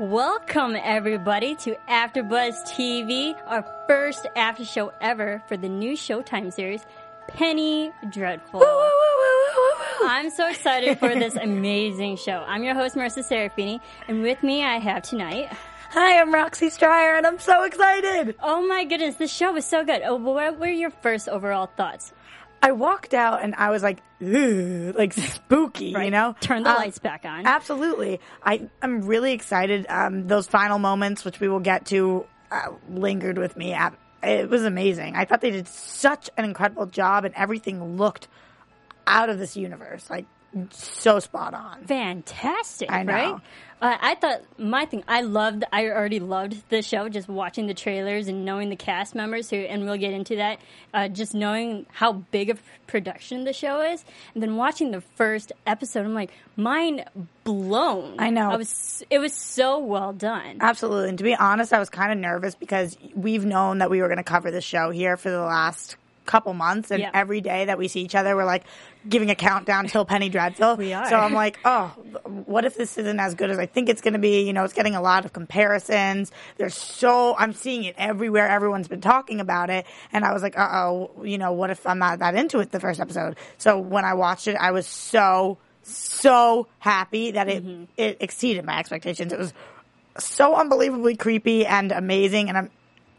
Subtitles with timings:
[0.00, 6.84] Welcome everybody to AfterBuzz TV, our first after show ever for the new Showtime series,
[7.28, 8.60] Penny Dreadful.
[10.02, 12.42] I'm so excited for this amazing show.
[12.44, 15.52] I'm your host, Marissa Serafini, and with me I have tonight.
[15.90, 18.34] Hi, I'm Roxy Stryer, and I'm so excited.
[18.42, 20.02] Oh my goodness, this show was so good.
[20.04, 22.12] Oh, what were your first overall thoughts?
[22.68, 26.34] I walked out and I was like, Ugh, like spooky, you know?
[26.40, 27.46] Turn the Uh, lights back on.
[27.46, 28.20] Absolutely.
[28.42, 29.86] I, I'm really excited.
[29.88, 33.74] Um, those final moments, which we will get to, uh, lingered with me.
[33.74, 33.90] Uh,
[34.22, 35.14] It was amazing.
[35.16, 38.28] I thought they did such an incredible job and everything looked
[39.06, 40.08] out of this universe.
[40.08, 40.24] Like,
[40.70, 41.84] so spot on.
[41.84, 43.12] Fantastic, I know.
[43.12, 43.34] right?
[43.80, 45.04] Uh, I thought my thing.
[45.06, 45.64] I loved.
[45.72, 47.08] I already loved the show.
[47.08, 50.58] Just watching the trailers and knowing the cast members who, and we'll get into that.
[50.92, 55.52] Uh, just knowing how big of production the show is, and then watching the first
[55.66, 57.04] episode, I'm like, mind
[57.44, 58.16] blown.
[58.18, 58.50] I know.
[58.50, 59.02] I was.
[59.10, 60.58] It was so well done.
[60.60, 61.10] Absolutely.
[61.10, 64.08] And to be honest, I was kind of nervous because we've known that we were
[64.08, 66.90] going to cover the show here for the last couple months.
[66.90, 67.10] And Yeah.
[67.14, 68.64] every day that we see each other, we're like
[69.08, 70.76] giving a countdown till Penny Dreadful.
[70.76, 71.08] We are.
[71.08, 71.88] So I'm like, oh,
[72.46, 74.42] what if this isn't as good as I think it's going to be?
[74.42, 76.32] You know, it's getting a lot of comparisons.
[76.56, 78.48] There's so, I'm seeing it everywhere.
[78.48, 79.86] Everyone's been talking about it.
[80.12, 82.70] And I was like, uh oh, you know, what if I'm not that into it
[82.70, 83.36] the first episode?
[83.58, 87.84] So when I watched it, I was so, so happy that it, Mm-hmm.
[87.96, 89.32] it exceeded my expectations.
[89.32, 89.52] It was
[90.18, 92.70] so unbelievably creepy and amazing and I'm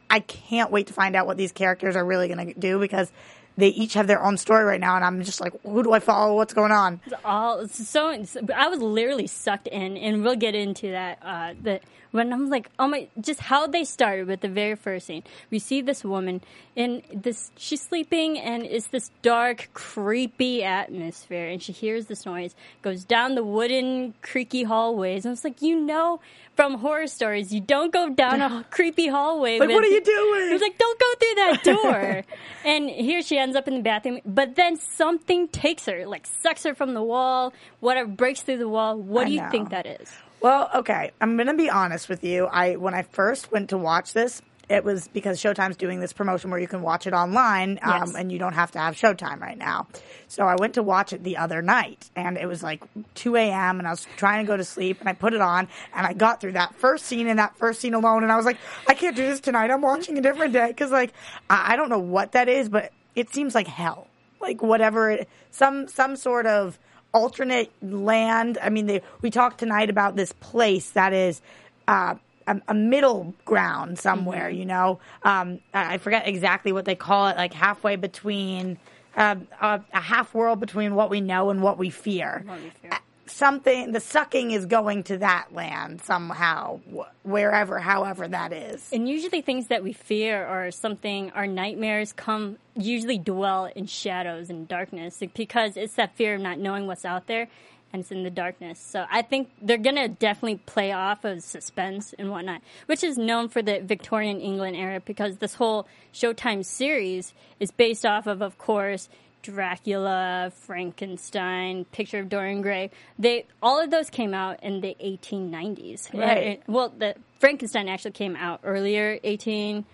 [0.10, 3.12] I can't wait to find out what these characters are really going to do because
[3.58, 6.00] they each have their own story right now and I'm just like who do I
[6.00, 8.10] follow what's going on all it's so
[8.54, 11.20] I was literally sucked in, and we'll get into that.
[11.22, 11.80] Uh, the
[12.12, 15.24] when I'm like, oh my, just how they started with the very first scene.
[15.52, 16.42] We see this woman
[16.74, 22.56] in this, she's sleeping, and it's this dark, creepy atmosphere, and she hears this noise,
[22.82, 26.22] goes down the wooden, creaky hallways, and it's like, you know,
[26.56, 29.60] from horror stories, you don't go down a creepy hallway.
[29.60, 30.52] Like, with- what are you doing?
[30.54, 32.24] Was like, don't go through that door.
[32.64, 36.64] and here she ends up in the bathroom, but then something takes her, like sucks
[36.64, 38.98] her from the wall, whatever, breaks through the wall.
[38.98, 39.50] What I do you know.
[39.50, 40.12] think that is?
[40.42, 41.12] Well, okay.
[41.22, 42.46] I'm going to be honest with you.
[42.46, 46.50] I when I first went to watch this, it was because Showtime's doing this promotion
[46.50, 48.16] where you can watch it online um, Yes.
[48.16, 49.88] and you don't have to have Showtime right now.
[50.28, 52.84] So I went to watch it the other night and it was like
[53.16, 53.80] 2 a.m.
[53.80, 56.14] and I was trying to go to sleep and I put it on and I
[56.14, 58.96] got through that first scene and that first scene alone and I was like, I
[58.96, 59.70] can't do this tonight.
[59.70, 61.14] I'm watching a different day because like
[61.50, 64.08] I, I don't know what that is, but it seems like hell.
[64.42, 66.78] Like whatever, it, some some sort of
[67.14, 68.58] alternate land.
[68.62, 71.42] I mean, they, we talked tonight about this place that is
[71.88, 72.16] uh,
[72.48, 74.50] a, a middle ground somewhere.
[74.50, 78.78] You know, um, I I forget exactly what they call it, like halfway between
[79.16, 82.44] um, a, a half world between what we know and what we fear.
[82.46, 82.92] What we fear.
[82.94, 82.98] Uh,
[83.28, 88.88] Something the sucking is going to that land somehow, wh- wherever, however that is.
[88.94, 94.52] And usually things that we fear or something, our nightmares come, usually dwell in shadows
[94.52, 97.48] and darkness because it's that fear of not knowing what's out there
[97.96, 98.78] and it's in the darkness.
[98.78, 103.18] So I think they're going to definitely play off of suspense and whatnot, which is
[103.18, 108.42] known for the Victorian England era because this whole Showtime series is based off of,
[108.42, 109.08] of course,
[109.42, 112.92] Dracula, Frankenstein, Picture of Dorian Gray.
[113.18, 116.14] They all of those came out in the 1890s.
[116.14, 116.62] Right.
[116.68, 119.86] Well, the Frankenstein actually came out earlier, 1800s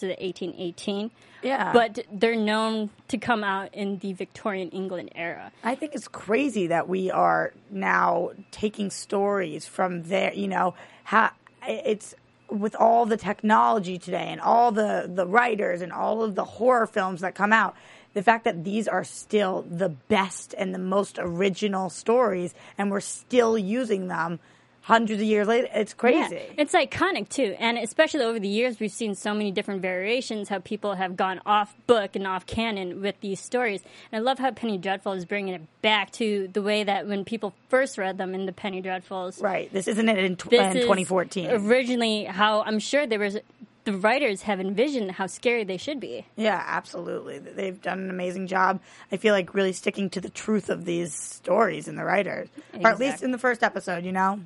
[0.00, 1.10] to the 1818.
[1.42, 1.72] Yeah.
[1.72, 5.52] But they're known to come out in the Victorian England era.
[5.62, 10.32] I think it's crazy that we are now taking stories from there.
[10.32, 10.74] You know,
[11.04, 11.30] how
[11.66, 12.14] it's
[12.48, 16.86] with all the technology today and all the the writers and all of the horror
[16.86, 17.74] films that come out.
[18.14, 23.00] The fact that these are still the best and the most original stories, and we're
[23.00, 24.38] still using them
[24.82, 25.68] hundreds of years later.
[25.74, 26.34] It's crazy.
[26.34, 30.48] Yeah, it's iconic too, and especially over the years, we've seen so many different variations.
[30.48, 33.82] How people have gone off book and off canon with these stories.
[34.10, 37.24] And I love how Penny Dreadful is bringing it back to the way that when
[37.24, 39.42] people first read them in the Penny Dreadfuls.
[39.42, 39.72] Right.
[39.72, 41.50] This isn't it in, tw- This in is 2014.
[41.50, 43.38] Originally, how I'm sure there was
[43.84, 46.24] the writers have envisioned how scary they should be.
[46.36, 47.38] Yeah, absolutely.
[47.38, 48.80] They've done an amazing job.
[49.10, 52.48] I feel like really sticking to the truth of these stories and the writers,
[52.80, 54.04] or at least in the first episode.
[54.04, 54.40] You know,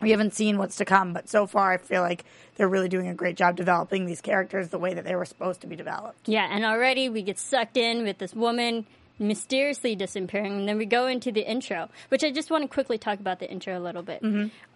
[0.00, 2.24] we haven't seen what's to come, but so far I feel like
[2.56, 5.60] they're really doing a great job developing these characters the way that they were supposed
[5.62, 6.28] to be developed.
[6.28, 8.86] Yeah, and already we get sucked in with this woman
[9.18, 12.98] mysteriously disappearing, and then we go into the intro, which I just want to quickly
[12.98, 14.22] talk about the intro a little bit.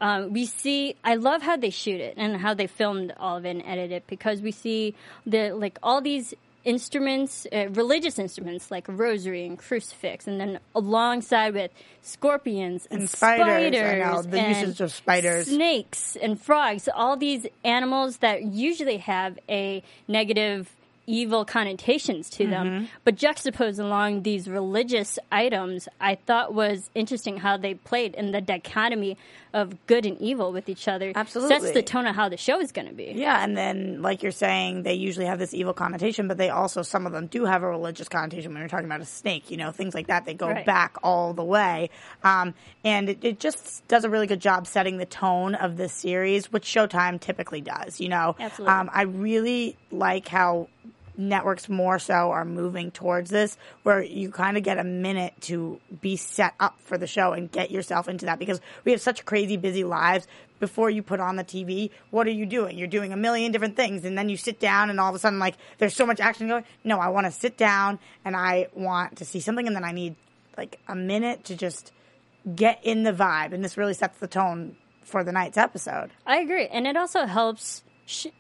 [0.01, 3.45] Um, we see, I love how they shoot it and how they filmed all of
[3.45, 4.95] it and edited it because we see
[5.27, 6.33] the like all these
[6.65, 11.71] instruments, uh, religious instruments like rosary and crucifix, and then alongside with
[12.03, 15.47] scorpions and, And spiders, I know, the and usage of spiders.
[15.49, 20.71] snakes and frogs, all these animals that usually have a negative
[21.11, 22.51] evil connotations to Mm-hmm.
[22.51, 28.33] them, but juxtaposed along these religious items, I thought was interesting how they played in
[28.33, 29.17] the dichotomy
[29.53, 31.13] of good and evil with each other.
[31.15, 31.59] Absolutely.
[31.59, 33.13] Sets the tone of how the show is going to be.
[33.17, 36.83] Yeah, and then like you're saying, they usually have this evil connotation, but they also
[36.83, 38.53] some of them do have a religious connotation.
[38.53, 40.65] When you're talking about a snake, you know, things like that, they go Right.
[40.65, 41.91] back all the way,
[42.23, 42.55] um,
[42.85, 46.53] and it, it just does a really good job setting the tone of this series,
[46.53, 48.01] which Showtime typically does.
[48.01, 48.73] You know, Absolutely.
[48.75, 50.69] Um, I really like how
[51.17, 55.81] networks more so are moving towards this where you kind of get a minute to
[56.01, 58.39] be set up for the show and get yourself into that.
[58.39, 60.27] Because we have such crazy busy lives.
[60.59, 62.77] Before you put on the TV what are you doing?
[62.77, 64.05] You're doing a million different things.
[64.05, 66.49] And then you sit down and all of a sudden like there's so much action
[66.49, 66.65] going.
[66.85, 69.67] No I want to sit down and I want to see something.
[69.67, 70.17] And then I need
[70.57, 71.93] like a minute to just
[72.55, 73.53] get in the vibe.
[73.53, 74.77] And this really sets the tone
[75.11, 76.11] for the night's episode.
[76.27, 77.83] I agree, and it also helps.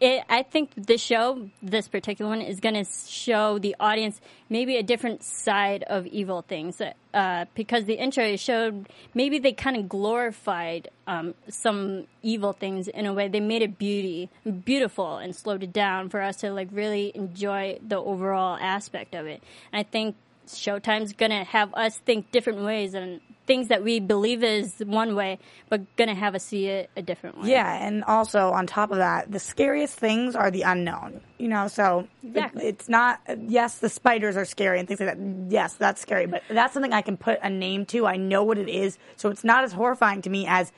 [0.00, 4.76] It, I think this show, this particular one, is going to show the audience maybe
[4.76, 6.80] a different side of evil things.
[7.12, 13.06] Uh, because the intro showed maybe they kind of glorified um, some evil things in
[13.06, 13.28] a way.
[13.28, 14.28] They made it beauty,
[14.64, 19.26] beautiful, and slowed it down for us to like really enjoy the overall aspect of
[19.26, 19.42] it.
[19.72, 23.98] And I think Showtime's going to have us think different ways and things that we
[23.98, 25.36] believe is one way,
[25.68, 27.50] but to have us see it a different way.
[27.50, 31.20] Yeah, and also on top of that, the scariest things are the unknown.
[31.36, 33.20] You know, so it- it's not.
[33.48, 35.18] Yes, the spiders are scary and things like that.
[35.48, 38.06] Yes, that's scary, but that's something I can put a name to.
[38.06, 40.70] I know what it is, so it's not as horrifying to me as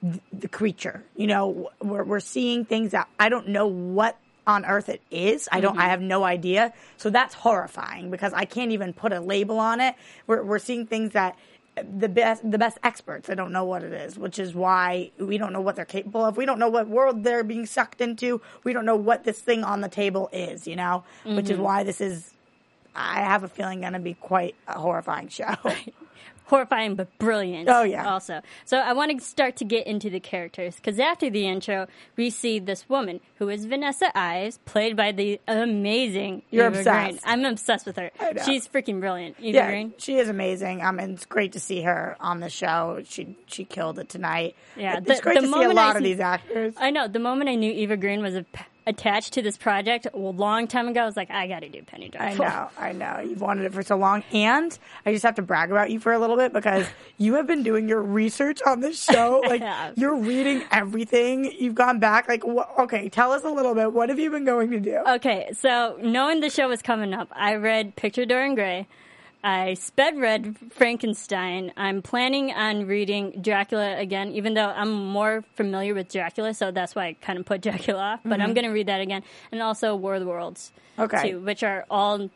[0.00, 1.02] th- the creature.
[1.16, 4.16] You know, we're we're seeing things that I don't know what
[4.46, 5.48] on earth it is.
[5.50, 5.76] I don't.
[5.76, 5.90] I mm-hmm.
[5.90, 6.72] have no idea.
[6.96, 9.96] So that's horrifying because I can't even put a label on it.
[10.28, 11.36] We're we're seeing things that
[11.76, 15.38] the best the best experts I don't know what it is, which is why we
[15.38, 16.36] don't know what they're capable of.
[16.36, 18.40] We don't know what world they're being sucked into.
[18.64, 21.04] We don't know what this thing on the table is, you know?
[21.24, 21.62] Which is mm-hmm.
[21.62, 22.34] why this is
[22.94, 25.54] I have a feeling going to be quite a horrifying show.
[26.50, 27.68] horrifying but brilliant.
[27.70, 28.06] Oh, yeah.
[28.12, 31.86] Also, so I want to start to get into the characters because after the intro,
[32.16, 37.22] we see this woman who is Vanessa Ives, played by the amazing You're Eva obsessed.
[37.22, 37.32] Green.
[37.40, 38.10] I'm obsessed with her.
[38.20, 38.42] I know.
[38.44, 39.36] She's freaking brilliant.
[39.40, 39.94] Eva yeah, Green.
[39.98, 40.82] she is amazing.
[40.82, 43.00] Um, and it's great to see her on the show.
[43.06, 44.56] She she killed it tonight.
[44.76, 46.74] Yeah, it's the- great the to see a moment I lot of see- these actors.
[46.76, 47.08] I know.
[47.08, 48.44] The moment I knew Eva Green was a,
[48.90, 51.82] attached to this project a long time ago, I was like, I got to do
[51.82, 52.44] Penny Dreadful.
[52.44, 53.20] I know, I know.
[53.20, 54.22] You've wanted it for so long.
[54.32, 54.76] And
[55.06, 57.62] I just have to brag about you for a little bit because you have been
[57.62, 59.42] doing your research on this show.
[59.50, 59.62] Like,
[59.96, 61.52] you're reading everything.
[61.58, 62.28] You've gone back.
[62.28, 63.92] Like, wh- okay, tell us a little bit.
[63.92, 64.96] What have you been going to do?
[65.14, 68.86] Okay, so knowing the show was coming up, I read Picture Dorian Gray.
[69.42, 71.72] I sped read Frankenstein.
[71.76, 76.94] I'm planning on reading Dracula again, even though I'm more familiar with Dracula, so that's
[76.94, 78.20] why I kind of put Dracula off.
[78.24, 81.02] But I'm going to read that again, and also War of the Worlds, Mm-hmm.
[81.16, 81.30] Okay.
[81.30, 82.28] too, which are all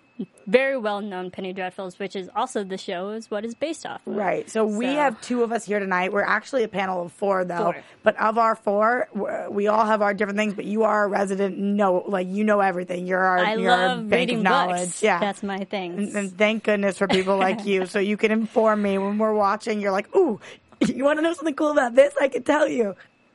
[0.46, 4.00] very well known Penny Dreadfuls, which is also the show is what is based off.
[4.06, 4.14] Of.
[4.14, 4.48] Right.
[4.48, 6.12] So we have two of us here tonight.
[6.12, 7.72] We're actually a panel of four, though.
[7.72, 7.82] Four.
[8.02, 10.54] But of our four, we're- all have our different things.
[10.54, 11.58] But you are a resident.
[11.58, 13.06] No, like you know everything.
[13.06, 14.80] You're our, I you're our love bank reading of knowledge.
[14.80, 15.02] books.
[15.02, 15.18] Yeah.
[15.18, 15.98] that's my thing.
[15.98, 19.34] and, and thank goodness for people like you, so you can inform me when we're
[19.34, 19.80] watching.
[19.80, 20.38] You're like, ooh,
[20.80, 22.14] you want to know something cool about this?
[22.20, 22.94] I can tell you.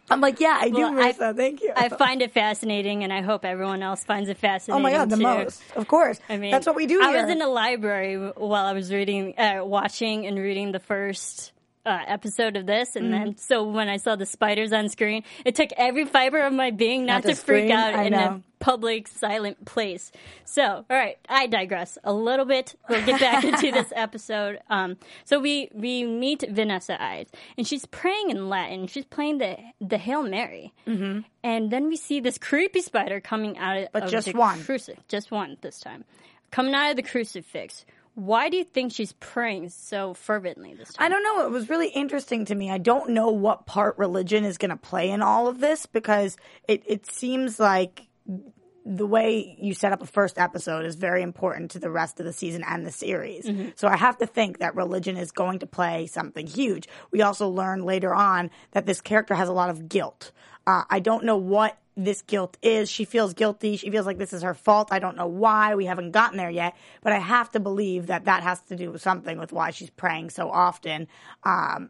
[0.09, 1.71] I'm like, yeah, I do, Well, I- thank you.
[1.75, 4.79] I find it fascinating, and I hope everyone else finds it fascinating.
[4.79, 5.23] oh my god, the too.
[5.23, 5.61] most.
[5.75, 6.19] Of course.
[6.29, 7.01] I mean, that's what we do.
[7.01, 7.21] I here.
[7.23, 11.51] was in a library while I was reading, uh, watching and reading the first
[11.85, 13.23] uh, episode of this, and Mm-hmm.
[13.25, 16.71] then so when I saw the spiders on screen, it took every fiber of my
[16.71, 18.19] being not, Not to freak out I in know.
[18.19, 20.11] a public, silent place.
[20.43, 22.75] So, all right, I digress a little bit.
[22.89, 24.59] We'll get back into this episode.
[24.69, 28.87] Um, so we we meet Vanessa Ives, and she's praying in Latin.
[28.87, 31.21] She's playing the the Hail Mary, mm-hmm.
[31.43, 34.59] and then we see this creepy spider coming out of But of just the one.
[34.59, 36.03] cruci- just one this time,
[36.51, 37.85] coming out of the crucifix.
[38.19, 41.05] Why do you think she's praying so fervently this time?
[41.05, 41.45] I don't know.
[41.45, 42.69] It was really interesting to me.
[42.69, 46.35] I don't know what part religion is going to play in all of this because
[46.67, 48.07] it, it seems like
[48.85, 52.25] the way you set up a first episode is very important to the rest of
[52.25, 53.45] the season and the series.
[53.45, 53.69] Mm-hmm.
[53.75, 56.89] So I have to think that religion is going to play something huge.
[57.11, 60.31] We also learn later on that this character has a lot of guilt.
[60.69, 62.91] Uh, I don't know what this guilt is.
[62.91, 63.75] She feels guilty.
[63.75, 64.89] She feels like this is her fault.
[64.91, 65.73] I don't know why.
[65.73, 68.91] We haven't gotten there yet, but I have to believe that that has to do
[68.91, 71.07] with something with why she's praying so often.
[71.43, 71.89] Um,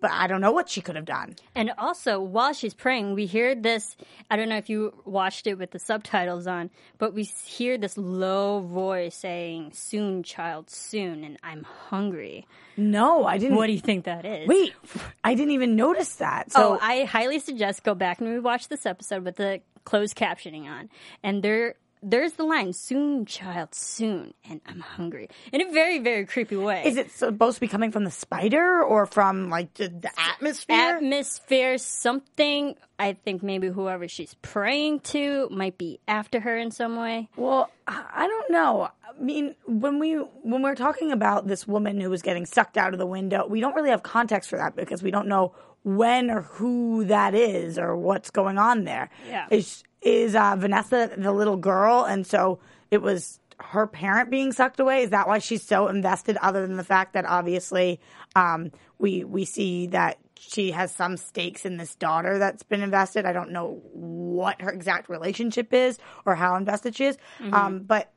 [0.00, 1.36] but I don't know what she could have done.
[1.54, 3.96] And also, while she's praying, we hear this.
[4.30, 7.96] I don't know if you watched it with the subtitles on, but we hear this
[7.96, 12.46] low voice saying, Soon, child, soon, and I'm hungry.
[12.76, 13.56] No, I didn't.
[13.56, 14.48] What do you think that is?
[14.48, 14.74] Wait,
[15.22, 16.50] I didn't even notice that.
[16.50, 20.66] So oh, I highly suggest go back and rewatch this episode with the closed captioning
[20.66, 20.88] on.
[21.22, 25.28] And there, there's the line, Soon, child, soon, and I'm hungry.
[25.52, 26.82] In a very, very creepy way.
[26.84, 30.76] is it supposed to be coming from the spider or from like the, the atmosphere?
[30.76, 32.76] atmosphere, something.
[32.98, 37.28] I think maybe whoever she's praying to might be after her in some way.
[37.36, 38.82] Well, I I don't know.
[39.02, 42.92] I mean, when we when we're talking about this woman who was getting sucked out
[42.92, 45.54] of the window, we don't really have context for that because we don't know
[45.84, 49.10] when or who that is or what's going on there.
[49.28, 49.46] Yeah.
[49.50, 52.58] Is is uh, Vanessa the little girl, and so
[52.90, 55.02] it was her parent being sucked away?
[55.02, 56.36] Is that why she's so invested?
[56.42, 58.00] Other than the fact that obviously
[58.34, 63.24] um, we we see that she has some stakes in this daughter that's been invested.
[63.24, 67.18] I don't know what her exact relationship is or how invested she is,
[67.52, 68.10] um, but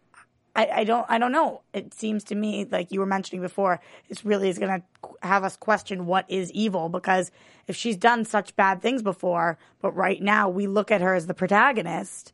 [0.58, 1.62] I, I don't I don't know.
[1.74, 5.44] It seems to me like you were mentioning before, this really is going to have
[5.44, 7.32] us question what is evil because
[7.68, 11.28] if she's done such bad things before, but right now we look at her as
[11.28, 12.34] the protagonist,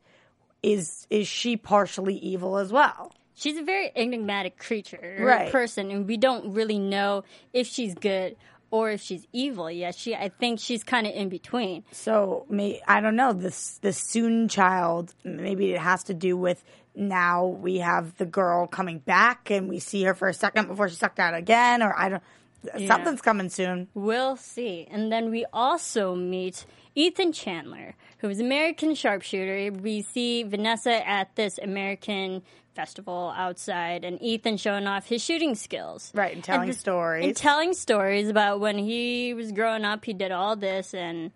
[0.62, 3.12] is is she partially evil as well?
[3.36, 5.50] She's a very enigmatic creature, Right.
[5.50, 8.36] person, and we don't really know if she's good
[8.74, 9.94] or if she's evil yet.
[9.94, 11.84] She, I think, she's kind of in between.
[11.92, 15.14] So may I don't know this the soon child.
[15.22, 16.64] Maybe it has to do with
[16.96, 20.88] now we have the girl coming back and we see her for a second before
[20.88, 22.22] she's sucked out again, or I don't.
[22.88, 23.86] Something's coming soon.
[23.94, 24.88] We'll see.
[24.90, 29.72] And then we also meet Ethan Chandler, who is American sharpshooter.
[29.80, 32.42] We see Vanessa at this American
[32.74, 36.10] festival outside, and Ethan showing off his shooting skills.
[36.14, 37.24] Right, and telling th- stories.
[37.24, 41.30] And telling stories about when he was growing up, he did all this, and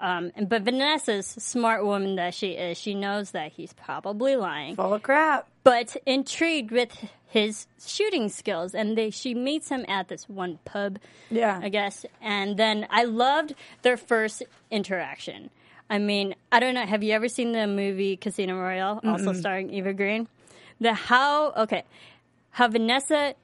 [0.00, 4.92] um, but Vanessa's smart woman that she is, she knows that he's probably lying Full
[4.94, 5.46] of crap.
[5.62, 6.90] but intrigued with
[7.34, 10.98] his shooting skills and they she meets him at this one pub
[11.30, 11.60] Yeah.
[11.62, 15.50] i guess and then i loved their first interaction.
[15.90, 19.68] I mean i don't know have you ever seen the movie casino royale also starring
[19.74, 20.28] eva green?
[20.80, 21.82] The how okay
[22.50, 23.34] how vanessa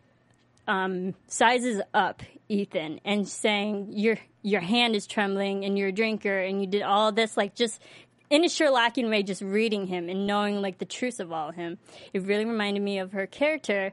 [0.69, 6.39] um, sizes up Ethan and saying your your hand is trembling and you're a drinker
[6.47, 7.81] and you did all this like just
[8.31, 11.57] in a Sherlockian way, just reading him and knowing like the truth of all of
[11.57, 11.79] him.
[12.13, 13.93] It really reminded me of her character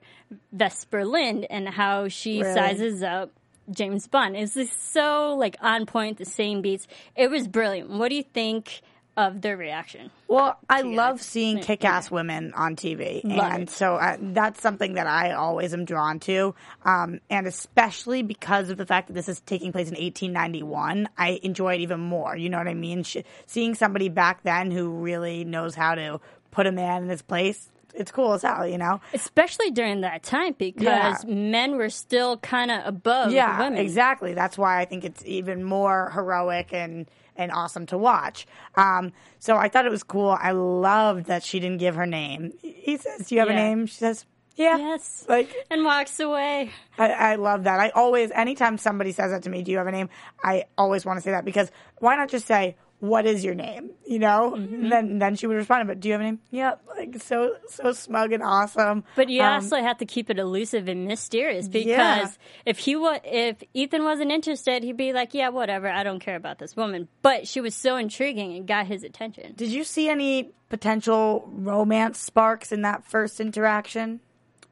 [0.53, 2.53] Vesper Lynd and how she Really?
[2.53, 3.31] sizes up
[3.69, 4.37] James Bond.
[4.37, 6.87] It's just so like on point, the same beats.
[7.15, 7.89] It was brilliant.
[7.89, 8.81] What do you think
[9.17, 10.11] of their reaction?
[10.27, 13.69] Well, I love seeing kick-ass women on TV, Love and it.
[13.71, 16.53] so uh, that's something that I always am drawn to,
[16.85, 21.39] um, and especially because of the fact that this is taking place in 1891, I
[21.43, 22.37] enjoy it even more.
[22.37, 23.03] You know what I mean?
[23.03, 26.19] Sh- seeing somebody back then who really knows how to
[26.51, 28.67] put a man in his place, it's cool as hell.
[28.67, 29.01] You know?
[29.13, 31.17] Especially during that time because Yeah.
[31.25, 33.79] men were still kind of above yeah, women.
[33.79, 34.33] exactly.
[34.35, 37.07] That's why I think it's even more heroic and
[37.37, 38.45] and awesome to watch.
[38.75, 40.29] Um, so I thought it was cool.
[40.39, 42.53] I loved that she didn't give her name.
[42.61, 44.25] He says, "Do you have a name?" She says,
[44.55, 45.25] "Yeah." Yes.
[45.29, 46.71] Like and walks away.
[46.97, 47.79] I, I love that.
[47.79, 50.09] I always, anytime somebody says that to me, "Do you have a name?"
[50.43, 53.91] I always want to say that because why not just say, "What is your name?"
[54.07, 54.53] You know.
[54.55, 54.73] Mm-hmm.
[54.73, 56.81] And then then she would respond, "But do you have a name?" Yep.
[56.97, 59.03] Like so so smug and awesome.
[59.15, 62.27] But you Um, also have to keep it elusive and mysterious because Yeah.
[62.65, 65.87] if he wa- if Ethan wasn't interested, he'd be like, "Yeah, whatever.
[65.89, 69.53] I don't care about this woman." But she was so intriguing and got his attention.
[69.55, 74.19] Did you see any potential romance sparks in that first interaction?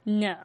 [0.06, 0.36] No,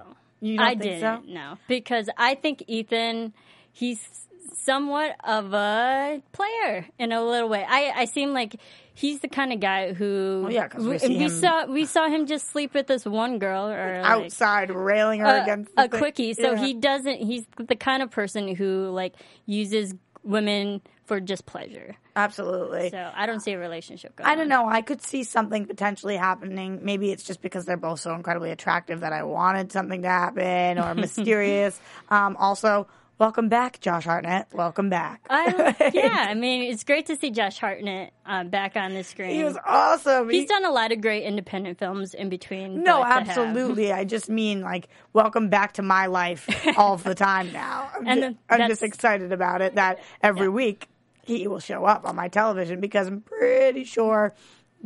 [0.41, 1.01] You don't I think didn't.
[1.01, 1.23] so?
[1.33, 3.35] No, because I think Ethan
[3.73, 4.27] he's
[4.65, 7.65] somewhat of a player in a little way.
[7.69, 8.57] I, I seem like
[8.95, 12.49] he's the kind of guy who Well, yeah, we we, saw we saw him just
[12.51, 16.01] sleep with this one girl or like, Outside railing her a, against the a thing.
[16.01, 16.35] quickie.
[16.35, 16.65] So Yeah.
[16.65, 17.17] he doesn't.
[17.19, 19.15] He's the kind of person who like
[19.47, 21.97] uses women for just pleasure.
[22.15, 22.91] absolutely.
[22.91, 24.29] So I don't see a relationship going.
[24.31, 24.65] I don't on.
[24.67, 24.69] know.
[24.69, 26.81] I could see something potentially happening.
[26.85, 30.79] Maybe it's just because they're both so incredibly attractive that I wanted something to happen
[30.79, 31.81] or mysterious.
[32.11, 32.87] um, also,
[33.21, 34.49] welcome back, Josh Hartnett.
[34.53, 35.21] Welcome back.
[35.31, 39.31] I, yeah, I mean, it's great to see Josh Hartnett uh, back on the screen.
[39.37, 40.29] he was awesome.
[40.31, 42.83] He's He- done a lot of great independent films in between.
[42.83, 43.93] no, but to have- absolutely.
[43.93, 47.91] I just mean like welcome back to my life all the time now.
[47.97, 50.89] I'm, And ju- then I'm just excited about it that every week
[51.23, 54.35] he will show up on my television because I'm pretty sure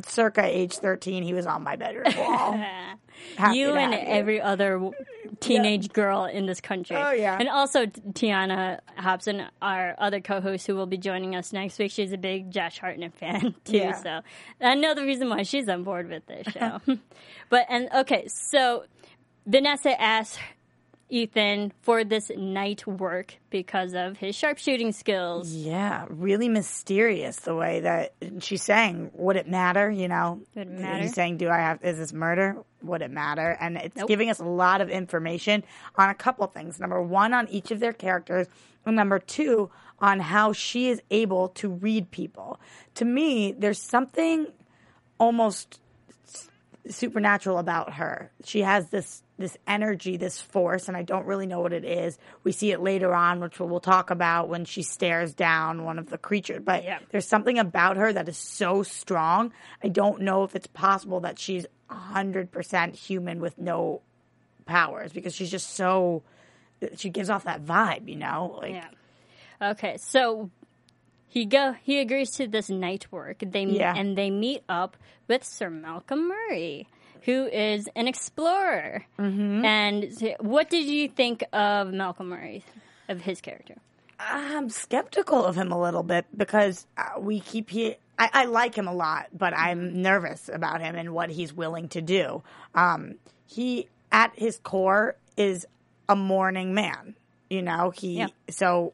[0.07, 2.61] circa age 13 he was on my bedroom wall.
[3.53, 4.91] You and every other
[5.45, 6.97] teenage girl in this country.
[6.97, 7.37] Oh, yeah.
[7.39, 11.91] And also Tiana Hobson, our other co-host who will be joining us next week.
[11.91, 13.77] She's a big Josh Hartnett fan too.
[13.79, 13.93] Yeah.
[13.93, 14.21] So
[14.61, 16.81] I know the reason why she's on board with this show.
[17.49, 18.85] but and okay, so
[19.47, 20.39] Vanessa asked
[21.11, 25.53] Ethan for this night work because of his sharpshooting skills.
[25.53, 29.91] Yeah, really mysterious the way that she's saying, would it matter?
[29.91, 31.03] You know, Would it matter?
[31.03, 32.57] He's saying, do I have, is this murder?
[32.83, 33.57] Would it matter?
[33.61, 34.09] And it's Nope.
[34.09, 35.63] giving us a lot of information
[35.97, 36.81] on a couple things.
[36.81, 38.47] Number one, on each of their characters.
[38.87, 39.71] And number two,
[40.01, 42.61] on how she is able to read people.
[42.97, 44.47] To me, there's something
[45.19, 45.81] almost
[46.89, 48.31] supernatural about her.
[48.45, 52.19] She has this this energy, this force, and I don't really know what it is.
[52.45, 56.09] We see it later on, which we'll talk about when she stares down one of
[56.09, 56.63] the creatures.
[56.65, 57.01] But Yeah.
[57.11, 59.53] there's something about her that is so strong.
[59.83, 64.03] I don't know if it's possible that she's 100% human with no
[64.67, 66.23] powers because she's just so
[66.97, 68.59] she gives off that vibe, you know?
[68.61, 68.89] Like Yeah.
[69.71, 70.51] Okay, so
[71.27, 73.39] he go he agrees to this night work.
[73.41, 73.95] They Yeah.
[73.97, 74.97] and they meet up
[75.29, 76.87] with Sir Malcolm Murray,
[77.25, 79.05] who is an explorer.
[79.19, 79.65] Mm-hmm.
[79.65, 82.65] And what did you think of Malcolm Murray,
[83.09, 83.77] of his character?
[84.19, 87.97] I'm skeptical of him a little bit because uh, we keep he.
[88.19, 91.89] I, I like him a lot, but I'm nervous about him and what he's willing
[91.91, 92.43] to do.
[92.75, 93.17] Um,
[93.47, 95.67] he, at his core, is
[96.09, 97.17] a mourning man.
[97.51, 98.19] You know, he.
[98.19, 98.29] Yeah.
[98.51, 98.93] So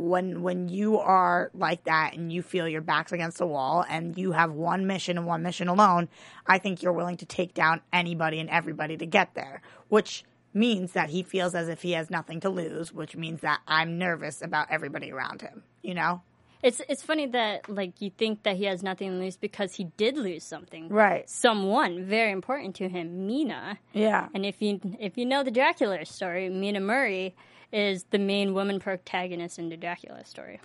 [0.00, 4.16] when when you are like that and you feel your back's against the wall and
[4.16, 6.08] you have one mission and one mission alone,
[6.46, 10.92] I think you're willing to take down anybody and everybody to get there, which means
[10.92, 14.42] that he feels as if he has nothing to lose, which means that I'm nervous
[14.42, 16.22] about everybody around him, you know?
[16.62, 19.84] It's it's funny that like you think that he has nothing to lose because he
[19.96, 20.88] did lose something.
[20.88, 21.28] Right.
[21.28, 23.78] Someone very important to him, Mina.
[23.94, 24.28] Yeah.
[24.34, 27.34] And if you if you know the Dracula story, Mina Murray
[27.72, 30.60] is the main woman protagonist in the Dracula story.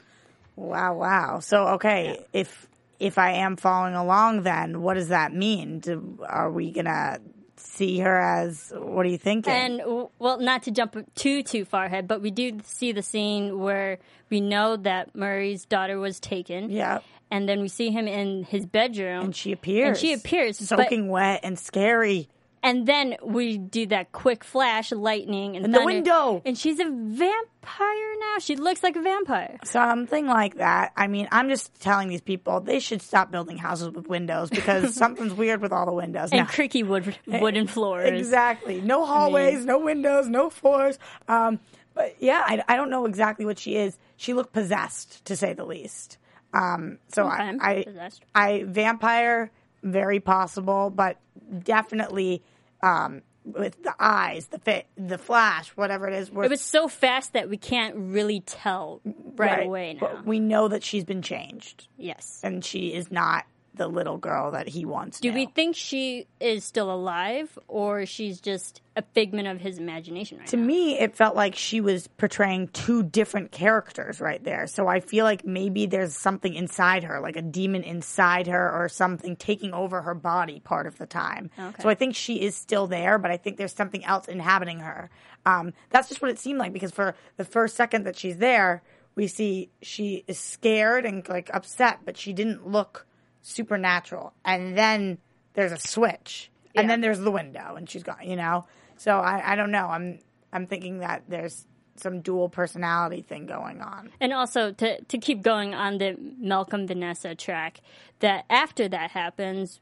[0.55, 1.39] Wow, wow.
[1.39, 2.67] So okay, if
[2.99, 5.79] if I am following along then what does that mean?
[5.79, 7.19] Do, are we to
[7.57, 9.51] see her as what are you thinking?
[9.51, 9.81] And
[10.19, 13.99] well, not to jump too too far ahead, but we do see the scene where
[14.29, 16.69] we know that Murray's daughter was taken.
[16.69, 16.99] yeah.
[17.31, 19.25] And then we see him in his bedroom.
[19.25, 19.87] And she appears.
[19.87, 22.29] And she appears, soaking wet and scary.
[22.65, 26.41] And then we do that quick flash, lightning, and In the window.
[26.43, 28.39] And she's a vampire now.
[28.39, 29.59] She looks like a vampire.
[29.63, 30.91] Something like that.
[30.97, 34.95] I mean, I'm just telling these people they should stop building houses with windows because
[35.03, 36.31] something's weird with all the windows.
[36.31, 36.45] And now.
[36.47, 38.19] creaky wood wooden floors.
[38.19, 38.81] Exactly.
[38.81, 40.97] No hallways, no windows, no floors.
[41.27, 41.59] Um,
[41.93, 43.95] but yeah, I, I don't know exactly what she is.
[44.17, 46.17] She looked possessed, to say the least.
[46.51, 48.25] Um, so I, Okay, I, possessed.
[48.33, 49.51] I, vampire,
[49.83, 51.19] very possible, but
[51.63, 52.41] definitely
[52.85, 56.31] um, with the eyes, the fit, the flash, whatever it is.
[56.31, 59.01] We're, It was so fast that we can't really tell
[59.35, 59.99] right, away now.
[59.99, 62.39] But we know that she's been changed, yes.
[62.43, 63.45] and she is not
[63.75, 65.35] the little girl that he once Do knew.
[65.35, 70.47] we think she is still alive, or she's just a figment of his imagination right
[70.47, 70.63] to now?
[70.65, 74.67] me, it felt like she was portraying two different characters right there.
[74.67, 78.87] So I feel like maybe there's something inside her, like a demon inside her or
[78.89, 81.49] something taking over her body part of the time.
[81.59, 81.81] Okay.
[81.83, 85.09] So I think she is still there, but I think there's something else inhabiting her.
[85.45, 88.81] Um, that's just what it seemed like because for the first second that she's there,
[89.15, 93.05] we see she is scared and like upset, but she didn't look
[93.45, 94.33] supernatural.
[94.43, 95.19] And then
[95.53, 98.17] there's a switch, and then there's the window, and she's gone.
[98.23, 98.65] You know,
[98.97, 99.87] so I, I don't know.
[99.87, 100.19] I'm
[100.51, 101.65] I'm thinking that there's
[101.97, 104.11] some dual personality thing going on.
[104.19, 107.79] And also to to keep going on the Malcolm Vanessa track,
[108.19, 109.79] that after that happens,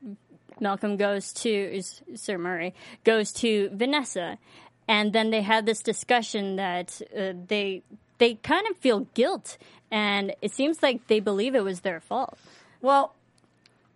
[0.60, 1.82] Malcolm goes to
[2.16, 4.38] Sir Murray goes to Vanessa,
[4.88, 7.82] and then they have this discussion that uh, they
[8.20, 9.58] they kind of feel guilt,
[9.90, 12.38] and it seems like they believe it was their fault.
[12.82, 13.16] Well,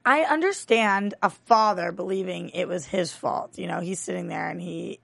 [0.07, 3.57] I understand a father believing it was his fault.
[3.57, 5.01] You know, he's sitting there and he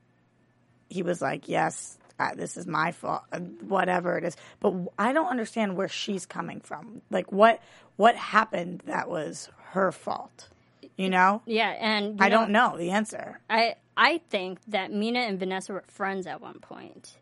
[0.87, 3.23] he was like, "Yes, uh, this is my fault,
[3.59, 7.01] whatever it is." But I don't understand where she's coming from.
[7.09, 7.59] Like, what
[7.97, 10.47] what happened that was her fault?
[10.95, 13.41] You know, Yeah, and I don't know the answer.
[13.49, 17.17] I I think that Mina and Vanessa were friends at one point,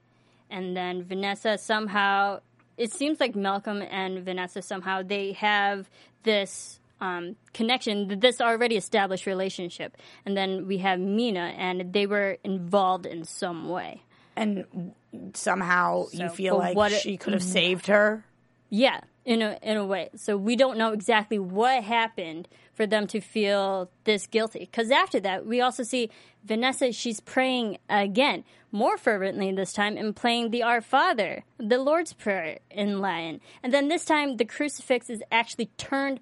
[0.52, 2.42] and then Vanessa somehow.
[2.78, 5.90] It seems like Malcolm and Vanessa somehow they have
[6.24, 12.38] this um, connection, this already established relationship, and then we have Mina, and they were
[12.44, 14.04] involved in some way.
[14.36, 14.94] And
[15.34, 18.24] somehow So, you feel like what she could have saved her.
[18.70, 20.10] Yeah, in a in a way.
[20.16, 24.60] So we don't know exactly what happened for them to feel this guilty.
[24.60, 26.10] Because after that, we also see
[26.44, 26.92] Vanessa.
[26.92, 32.60] She's praying again, more fervently this time, and playing the Our Father, the Lord's Prayer
[32.70, 33.42] in Latin.
[33.62, 36.20] And then this time, the crucifix is actually turned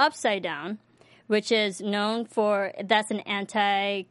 [0.00, 0.78] upside down,
[1.26, 4.06] which is known for that's an anti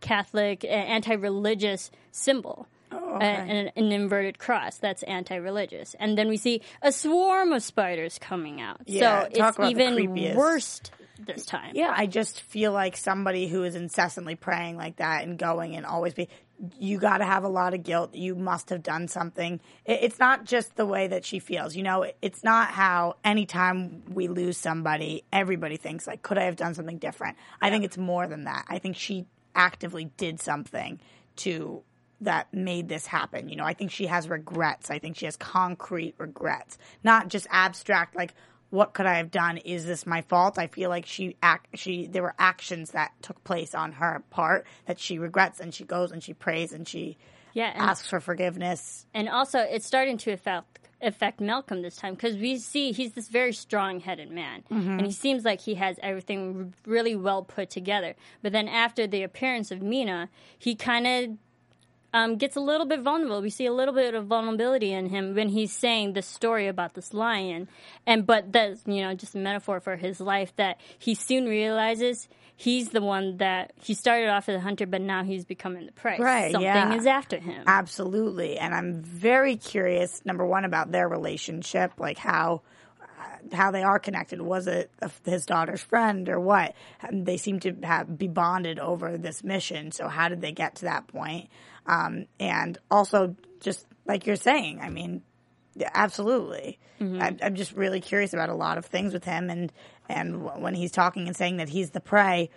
[0.00, 2.66] Catholic, uh, anti religious symbol.
[2.90, 7.62] Oh, Uh, an, an inverted cross that's anti-religious, and then we see a swarm of
[7.62, 8.82] spiders coming out.
[8.84, 10.82] Yeah, so it's even worse
[11.18, 11.72] this time.
[11.74, 15.86] Yeah, I just feel like somebody who is incessantly praying like that and going and
[15.86, 16.28] always be,
[16.78, 18.14] you got to have a lot of guilt.
[18.14, 19.60] You must have done something.
[19.84, 21.74] It's not just the way that she feels.
[21.74, 26.56] You know, it's not how anytime we lose somebody, everybody thinks like, could I have
[26.56, 27.36] done something different?
[27.60, 28.64] I think it's more than that.
[28.68, 31.00] I think she actively did something
[31.36, 31.82] to
[32.20, 33.48] that made this happen.
[33.48, 34.90] You know, I think she has regrets.
[34.90, 38.34] I think she has concrete regrets, not just abstract like
[38.72, 39.58] what could I have done?
[39.58, 40.58] Is this my fault?
[40.58, 44.66] I feel like she act she there were actions that took place on her part
[44.86, 47.16] that she regrets and she goes and she prays and she
[47.52, 49.06] Yeah, and, asks for forgiveness.
[49.14, 53.28] and also it's starting to affect affect Malcolm this time because we see he's this
[53.28, 54.90] very strong-headed man, Mm-hmm.
[54.98, 58.14] and he seems like he has everything really well put together.
[58.40, 61.36] But then after the appearance of Mina, he kind of
[62.12, 63.40] um, gets a little bit vulnerable.
[63.40, 66.94] We see a little bit of vulnerability in him when he's saying the story about
[66.94, 67.68] this lion,
[68.06, 72.28] and but that's you know just a metaphor for his life that he soon realizes
[72.62, 75.92] he's the one that he started off as a hunter, but now he's becoming the
[75.92, 76.16] prey.
[76.18, 76.94] Right, Something yeah.
[76.94, 77.64] is after him.
[77.66, 78.58] Absolutely.
[78.58, 82.62] And I'm very curious number 1 about their relationship, like how
[83.02, 84.40] uh, how they are connected.
[84.40, 84.90] Was it
[85.24, 86.74] his daughter's friend or what?
[87.10, 89.90] They seem to have, be bonded over this mission.
[89.90, 91.48] So how did they get to that point?
[91.86, 95.22] Um, and also, just like you're saying, I mean,
[95.94, 96.78] absolutely.
[97.20, 99.72] I, I'm just really curious about a lot of things with him, and
[100.08, 102.50] and when he's talking and saying that he's the prey.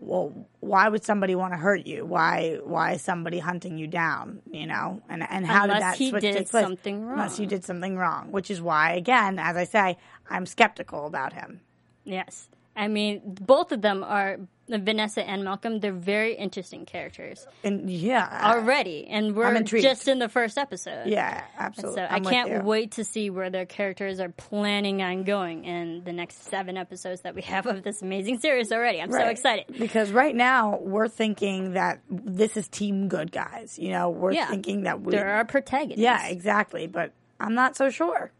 [0.00, 2.06] Well, why would somebody want to hurt you?
[2.06, 4.40] Why why is somebody hunting you down?
[4.50, 6.64] You know, and and how did that he switch did take place?
[6.64, 7.18] something wrong.
[7.18, 11.34] Unless you did something wrong, which is why, again, as I say, I'm skeptical about
[11.34, 11.60] him.
[12.04, 12.48] Yes.
[12.74, 14.38] I mean, both of them are
[14.78, 15.80] Vanessa and Malcolm.
[15.80, 21.06] They're very interesting characters And yeah, already, and we're just in the first episode.
[21.06, 21.96] yeah, absolutely.
[22.00, 26.04] So I'm I can't wait to see where their characters are planning on going in
[26.04, 29.00] the next seven episodes that we have of this amazing series already.
[29.00, 29.66] I'm so excited.
[29.78, 33.78] because right now we're thinking that this is team good guys.
[33.78, 34.48] You know, we're Yeah.
[34.48, 35.12] thinking that we.
[35.12, 36.00] There are our protagonists.
[36.02, 36.86] yeah, exactly.
[36.86, 38.30] But I'm not so sure.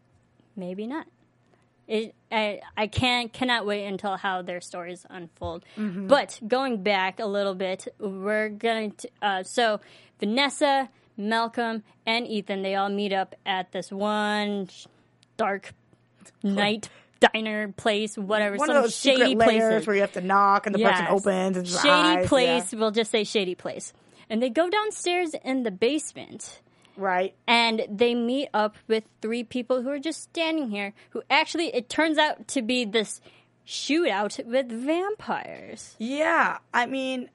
[0.55, 1.05] maybe not.
[1.93, 5.63] It, I I can't cannot wait until how their stories unfold.
[5.77, 6.07] Mm-hmm.
[6.07, 9.79] But going back a little bit, we're going to uh, so
[10.19, 14.69] Vanessa, Malcolm, and Ethan they all meet up at this one
[15.37, 15.71] dark
[16.41, 19.85] night diner place, whatever, One some of those shady places.
[19.85, 22.73] where you have to knock and the person opens and shady eyes, place.
[22.73, 22.79] yeah.
[22.79, 23.93] We'll just say shady place.
[24.31, 26.59] And they go downstairs in the basement
[26.97, 27.33] right?
[27.47, 31.89] and they meet up with three people who are just standing here who actually it
[31.89, 33.19] turns out to be this
[33.67, 37.29] shootout with vampires Yeah, I mean,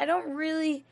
[0.00, 0.84] I- don't really.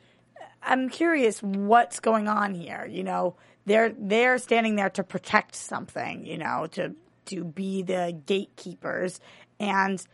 [0.63, 2.85] I'm curious what's going on here.
[2.91, 6.27] You know, they're they're standing there to protect something.
[6.27, 6.95] You know, to
[7.27, 9.21] to be the gatekeepers,
[9.61, 10.05] and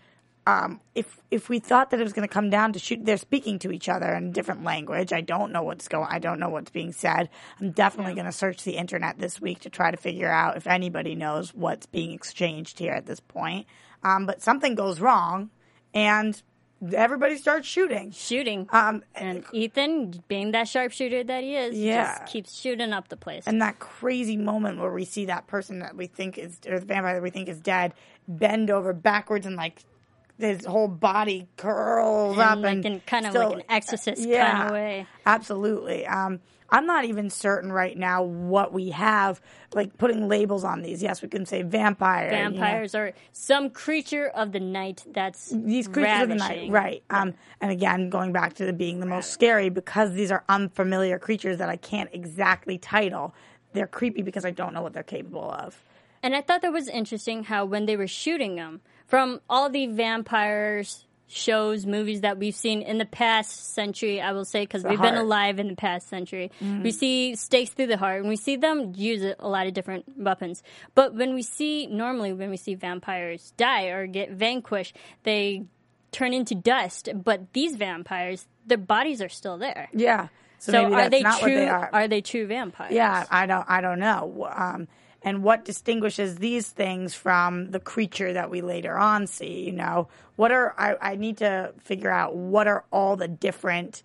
[0.46, 3.16] um, if if we thought that it was going to come down to shoot, they're
[3.16, 5.12] speaking to each other in different language.
[5.12, 6.08] I don't know what's going.
[6.10, 7.28] I don't know what's being said.
[7.60, 10.66] I'm definitely going to search the internet this week to try to figure out if
[10.66, 13.66] anybody knows what's being exchanged here at this point.
[14.02, 15.50] Um, but something goes wrong,
[15.94, 16.42] and
[16.92, 18.10] everybody starts shooting.
[18.10, 22.18] shooting Um, and ethan being that sharpshooter that he is Yeah.
[22.18, 25.78] just keeps shooting up the place and that crazy moment where we see that person
[25.78, 27.94] that we think is or the vampire that we think is dead
[28.26, 29.84] bend over backwards and like
[30.42, 34.26] his whole body curls And up like and in kind of still- like an exorcist
[34.26, 35.06] yeah, kind of way.
[35.26, 36.06] Absolutely.
[36.06, 36.40] Um,
[36.74, 39.42] I'm not even certain right now what we have,
[39.74, 41.02] like putting labels on these.
[41.02, 42.26] Yes, we can say vampire.
[42.32, 46.70] you know, Vampires or some creature of the night that's these creatures of the night,
[46.70, 47.02] right?
[47.10, 51.18] Um, and again, going back to the being the most scary because these are unfamiliar
[51.18, 53.34] creatures that I can't exactly title.
[53.74, 55.82] They're creepy because I don't know what they're capable of.
[56.22, 58.80] And I thought that was interesting how when they were shooting them,
[59.12, 64.46] from all the vampires shows, movies that we've seen in the past century, I will
[64.46, 66.50] say, because we've been alive in the past century,
[66.82, 70.06] we see stakes through the heart, and we see them use a lot of different
[70.16, 70.62] weapons.
[70.94, 75.64] But when we see, normally, when we see vampires die or get vanquished, they
[76.10, 77.10] turn into dust.
[77.14, 79.90] But these vampires, their bodies are still there.
[79.92, 80.28] Yeah.
[80.58, 81.54] So, So are they not true?
[81.54, 82.08] they are.
[82.08, 82.94] they true vampires?
[82.94, 83.66] Yeah, I don't.
[83.68, 84.48] I don't know.
[84.50, 84.88] Um,
[85.24, 89.64] and what distinguishes these things from the creature that we later on see?
[89.64, 94.02] You know, what are I, I need to figure out what are all the different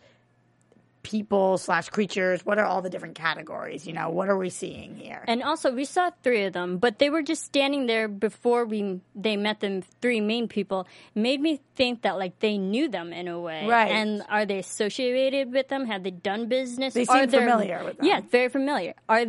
[1.04, 2.46] people slash creatures?
[2.46, 3.88] What are all the different categories?
[3.88, 5.24] You know, what are we seeing here?
[5.28, 9.00] And also, we saw three of them, but they were just standing there before we
[9.16, 10.86] they met the three main people.
[11.16, 13.90] It made me think that like they knew them in a way, Right.
[13.92, 15.86] And are they associated with them?
[15.86, 16.94] Have they done business?
[16.94, 18.06] They Are seem there- familiar with them.
[18.06, 18.94] Yeah, very familiar.
[19.08, 19.24] Are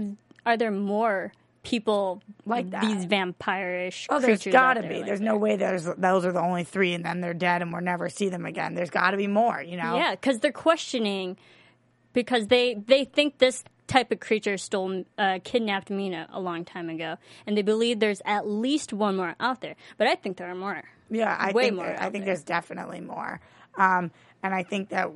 [0.45, 1.33] are there more
[1.69, 2.83] people Like that.
[2.83, 4.97] These vampire-ish Oh, there's got to there be.
[4.99, 5.25] like there's that?
[5.25, 8.09] no way there's those are the only three, and then they're dead, and we'll never
[8.09, 8.75] see them again.
[8.75, 9.61] There's got to be more.
[9.63, 9.97] You know.
[9.97, 11.37] Yeah, because they're questioning
[12.13, 16.89] because they they think this type of creature stole uh, kidnapped Mina a long time
[16.91, 19.77] ago, and they believe there's at least one more out there.
[19.99, 20.83] But I think there are more.
[21.11, 22.35] Yeah, I Way think more I think there.
[22.35, 23.41] there's definitely more,
[23.77, 24.11] um,
[24.43, 25.11] and I think that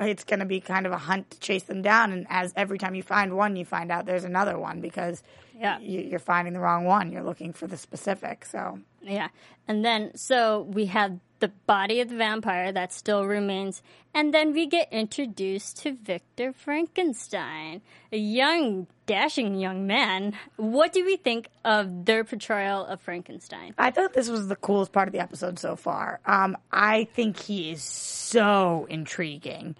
[0.00, 2.12] it's going to be kind of a hunt to chase them down.
[2.12, 5.22] And as every time you find one, you find out there's another one because
[5.62, 5.78] Yeah.
[5.78, 7.12] you, you're finding the wrong one.
[7.12, 8.44] You're looking for the specific.
[8.44, 9.28] So Yeah.
[9.68, 13.80] And then, so we have the body of the vampire that still remains.
[14.12, 20.34] And then we get introduced to Victor Frankenstein, a young, dashing young man.
[20.56, 23.74] What do we think of their portrayal of Frankenstein?
[23.78, 26.20] I thought this was the coolest part of the episode so far.
[26.26, 29.76] Um, I think he is so intriguing.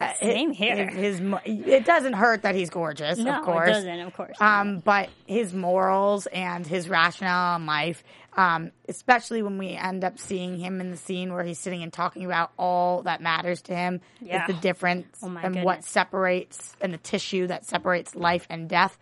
[0.00, 0.88] Uh, Same here.
[0.88, 3.68] His, it doesn't hurt that he's gorgeous, No, of course.
[3.68, 4.36] it doesn't, of course.
[4.40, 8.02] Um, but his morals and his rationale in life,
[8.34, 11.92] um, especially when we end up seeing him in the scene where he's sitting and
[11.92, 14.46] talking about all that matters to him, Yeah.
[14.48, 18.96] is the difference Oh and what separates and the tissue that separates life and death.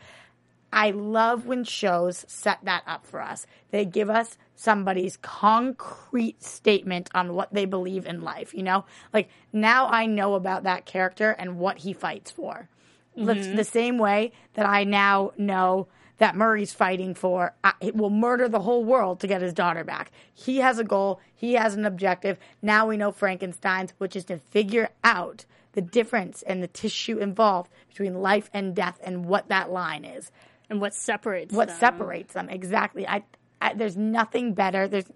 [0.73, 3.47] I love when shows set that up for us.
[3.71, 8.85] They give us somebody's concrete statement on what they believe in life, you know?
[9.13, 12.69] Like now I know about that character and what he fights for.
[13.17, 18.11] It's the same way that I now know that Murray's fighting for uh, it will
[18.11, 20.13] murder the whole world to get his daughter back.
[20.33, 22.39] He has a goal, he has an objective.
[22.63, 27.71] Now we know Frankenstein's, which is to figure out the difference and the tissue involved
[27.89, 30.31] between life and death and what that line is
[30.71, 31.77] and what separates what them.
[31.79, 33.25] separates them exactly I,
[33.61, 35.07] I there's nothing better there's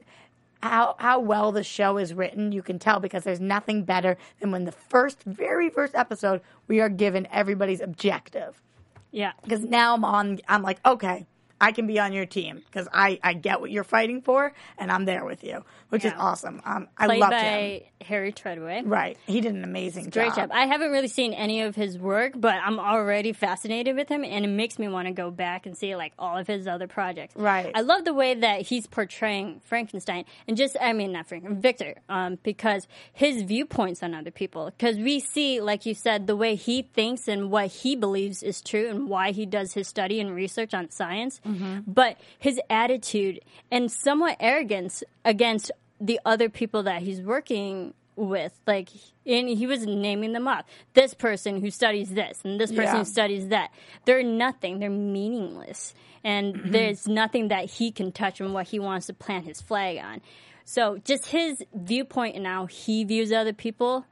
[0.63, 4.51] how how well the show is written you can tell because there's nothing better than
[4.53, 8.63] when the first very first episode we are given everybody's objective
[9.11, 9.33] Yeah.
[9.43, 11.27] because now I'm on I'm like okay
[11.63, 14.93] I can be on your team because I, I get what you're fighting for and
[14.93, 18.83] I'm there with you which is awesome um, I Played loved by him Harry Treadaway.
[18.85, 20.51] right he did an amazing Great job.
[20.53, 24.45] I haven't really seen any of his work, but I'm already fascinated with him, and
[24.45, 27.35] it makes me want to go back and see like all of his other projects.
[27.37, 27.71] Right.
[27.75, 31.95] I love the way that he's portraying Frankenstein, and just I mean not Frank, Victor,
[32.09, 34.67] um, because his viewpoints on other people.
[34.67, 38.61] Because we see, like you said, the way he thinks and what he believes is
[38.61, 41.41] true, and why he does his study and research on science.
[41.53, 41.93] Mm-hmm.
[41.93, 48.91] But his attitude and somewhat arrogance against the other people that he's working with like
[49.25, 52.99] and he was naming them up this person who studies this and this person Yeah.
[52.99, 53.71] who studies that.
[54.05, 54.81] They're nothing.
[54.81, 55.95] They're meaningless.
[56.25, 56.71] And mm-hmm.
[56.71, 60.21] there's nothing that he can touch and what he wants to plant his flag on.
[60.65, 64.07] So just his viewpoint and how he views other people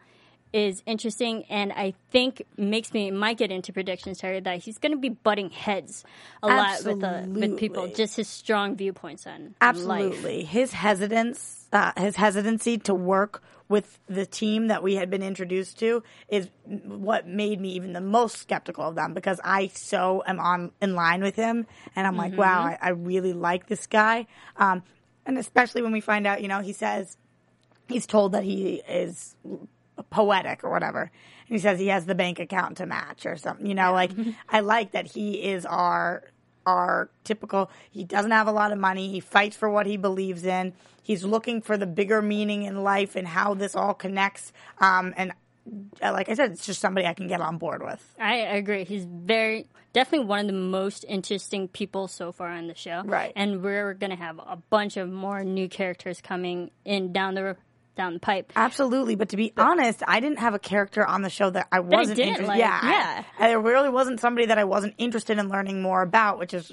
[0.53, 4.93] is interesting and I think makes me might get into predictions, Terry, that he's going
[4.93, 6.05] to be butting heads
[6.43, 7.89] a lot with uh, with people.
[7.89, 9.55] Just his strong viewpoints on life.
[9.61, 10.45] Absolutely.
[10.45, 15.79] His hesitance, uh, his hesitancy to work with the team that we had been introduced
[15.79, 20.41] to is what made me even the most skeptical of them because I so am
[20.41, 24.27] on in line with him and I'm like, wow, I, I really like this guy.
[24.57, 24.83] Um,
[25.25, 27.17] and especially when we find out, you know, he says
[27.89, 29.37] he's told that he is
[30.05, 31.03] poetic or whatever.
[31.03, 31.11] And
[31.49, 33.67] he says he has the bank account to match or something.
[33.67, 34.13] You know, like
[34.49, 36.25] I like that he is our
[36.67, 37.71] are typical.
[37.91, 39.09] He doesn't have a lot of money.
[39.09, 40.75] He fights for what he believes in.
[41.03, 44.53] He's looking for the bigger meaning in life and how this all connects.
[44.79, 45.33] Um, and
[46.03, 48.15] uh, like I said, it's just somebody I can get on board with.
[48.19, 48.85] I agree.
[48.85, 53.03] He's very definitely one of the most interesting people so far on the show.
[53.05, 53.33] Right.
[53.35, 57.57] And we're gonna have a bunch of more new characters coming in down the
[58.01, 58.53] down the pipe.
[58.57, 61.81] Absolutely, but to be honest, I didn't have a character on the show that I
[61.81, 62.49] wasn't didn't interested.
[62.49, 63.25] like, yeah, I- yeah.
[63.39, 66.73] I, there really wasn't somebody that I wasn't interested in learning more about, which is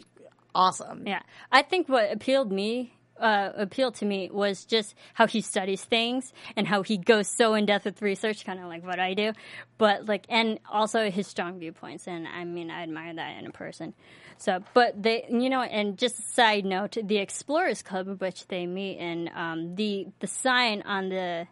[0.55, 1.03] awesome.
[1.05, 2.93] Yeah, I think what appealed me.
[3.19, 7.55] Uh, appealed to me was just how he studies things and how he goes so
[7.55, 9.33] in depth with research, kind of like what I do,
[9.79, 12.07] but like, and also his strong viewpoints.
[12.07, 13.95] And I mean, I admire that in a person.
[14.37, 18.65] So, but they, you know, and just a side note, the Explorers Club, which they
[18.67, 21.47] meet in, um, the the sign on the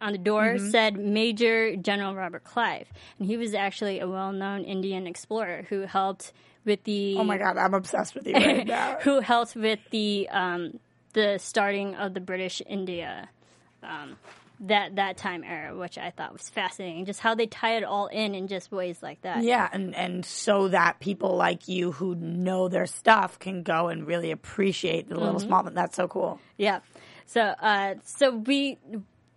[0.00, 0.70] on the door Mm-hmm.
[0.70, 2.88] said Major General Robert Clive,
[3.18, 6.32] and he was actually a well-known Indian explorer who helped
[6.64, 8.98] with the Oh my god, I'm obsessed with you right now.
[9.02, 10.80] who helped with the um,
[11.12, 13.28] the starting of the British India
[13.84, 14.16] um,
[14.62, 17.04] that that time era, which I thought was fascinating.
[17.04, 19.42] Just how they tie it all in in just ways like that.
[19.42, 24.06] Yeah, and and so that people like you who know their stuff can go and
[24.06, 25.24] really appreciate the Mm-hmm.
[25.24, 25.62] little small.
[25.64, 26.40] That's so cool.
[26.56, 26.80] Yeah.
[27.26, 28.78] So, uh, so we,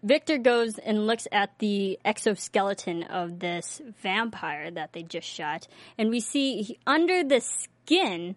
[0.03, 6.09] Victor goes and looks at the exoskeleton of this vampire that they just shot, and
[6.09, 8.35] we see he- under the skin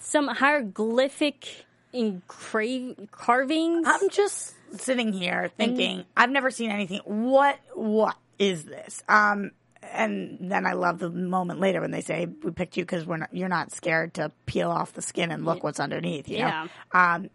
[0.00, 3.86] some hieroglyphic engrave carvings.
[3.88, 7.00] I'm just sitting here thinking I've never seen anything.
[7.04, 9.02] What what is this?
[9.08, 9.52] Um,
[9.82, 13.18] and then I love the moment later when they say we picked you because we're
[13.18, 16.28] not you're not scared to peel off the skin and look what's underneath.
[16.28, 16.66] You Yeah.
[16.94, 17.00] know.
[17.00, 17.30] Um,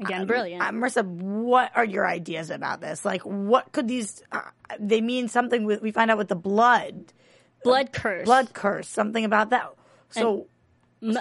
[0.00, 0.62] Again, brilliant.
[0.62, 3.04] Uh, Marissa, what are your ideas about this?
[3.04, 4.22] Like, what could these?
[4.30, 4.42] Uh,
[4.78, 5.82] they mean something with.
[5.82, 7.12] We find out with the blood,
[7.64, 8.24] Blood curse.
[8.24, 9.68] blood curse, something about that.
[10.10, 10.44] So, M-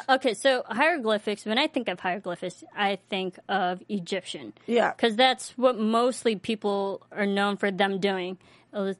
[0.10, 1.46] Okay, so hieroglyphics.
[1.46, 4.54] When I think of hieroglyphics, I think of Egyptian.
[4.66, 4.92] Yeah.
[4.92, 8.38] because that's what mostly people are known for them doing.
[8.74, 8.94] Uh,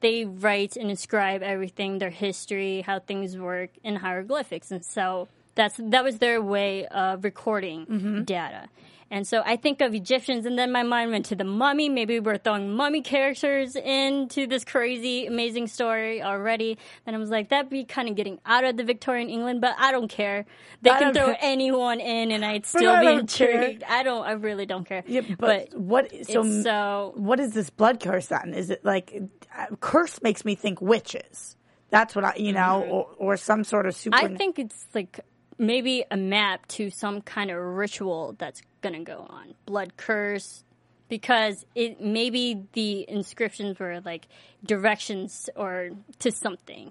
[0.00, 5.76] They write and inscribe everything, their history, how things work in hieroglyphics, and so that's
[5.78, 8.22] that was their way of recording Mm-hmm.
[8.24, 8.68] data.
[9.10, 11.88] And so I think of Egyptians, and then my mind went to the mummy.
[11.88, 16.76] Maybe we're throwing mummy characters into this crazy, amazing story already.
[17.04, 19.76] Then I was like, that'd be kind of getting out of the Victorian England, but
[19.78, 20.44] I don't care.
[20.82, 21.38] They I can throw care.
[21.40, 23.60] anyone in, and I'd still I be care.
[23.60, 23.84] intrigued.
[23.84, 24.26] I don't.
[24.26, 25.04] I really don't care.
[25.06, 26.10] yeah, but, what?
[26.26, 28.54] So, so what is this blood curse then?
[28.54, 29.16] Is it like
[29.56, 31.56] uh, curse makes me think witches?
[31.90, 34.16] That's what I, you know, or, or some sort of super.
[34.16, 34.34] Mm-hmm.
[34.34, 35.20] I think it's like
[35.58, 39.54] maybe a map to some kind of ritual that's gonna go on.
[39.64, 40.62] Blood curse.
[41.08, 44.26] Because it maybe the inscriptions were like
[44.64, 46.90] directions or to something,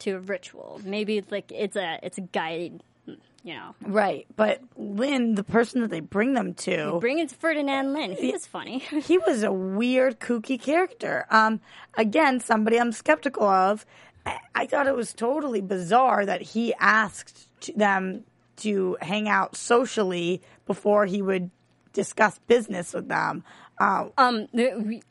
[0.00, 0.82] to a ritual.
[0.84, 3.74] Maybe it's like it's a it's a guide, you know.
[3.80, 8.14] right, but Lyle, the person that they bring them to, Bring it to Ferdinand Lyle.
[8.14, 8.78] He was funny.
[9.06, 11.24] he was a weird, kooky character.
[11.30, 11.62] Um,
[11.96, 13.86] again, somebody I'm skeptical of.
[14.26, 18.24] I, I thought it was totally bizarre that he asked them
[18.58, 21.50] to hang out socially before he would
[21.92, 23.44] discuss business with them.
[23.78, 24.46] Uh, Um,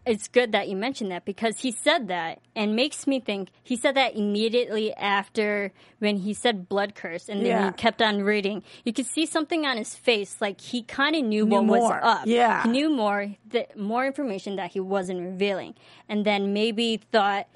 [0.06, 3.75] it's good that you mentioned that because he said that and makes me think he
[3.75, 7.67] said that immediately after when he said blood curse and then Yeah.
[7.67, 8.63] he kept on reading.
[8.86, 11.91] You could see something on his face, like he kind of knew, Knew what was
[12.01, 12.21] up.
[12.25, 12.63] Yeah.
[12.63, 15.75] he knew more, the, more information that he wasn't revealing,
[16.08, 17.47] and then maybe thought.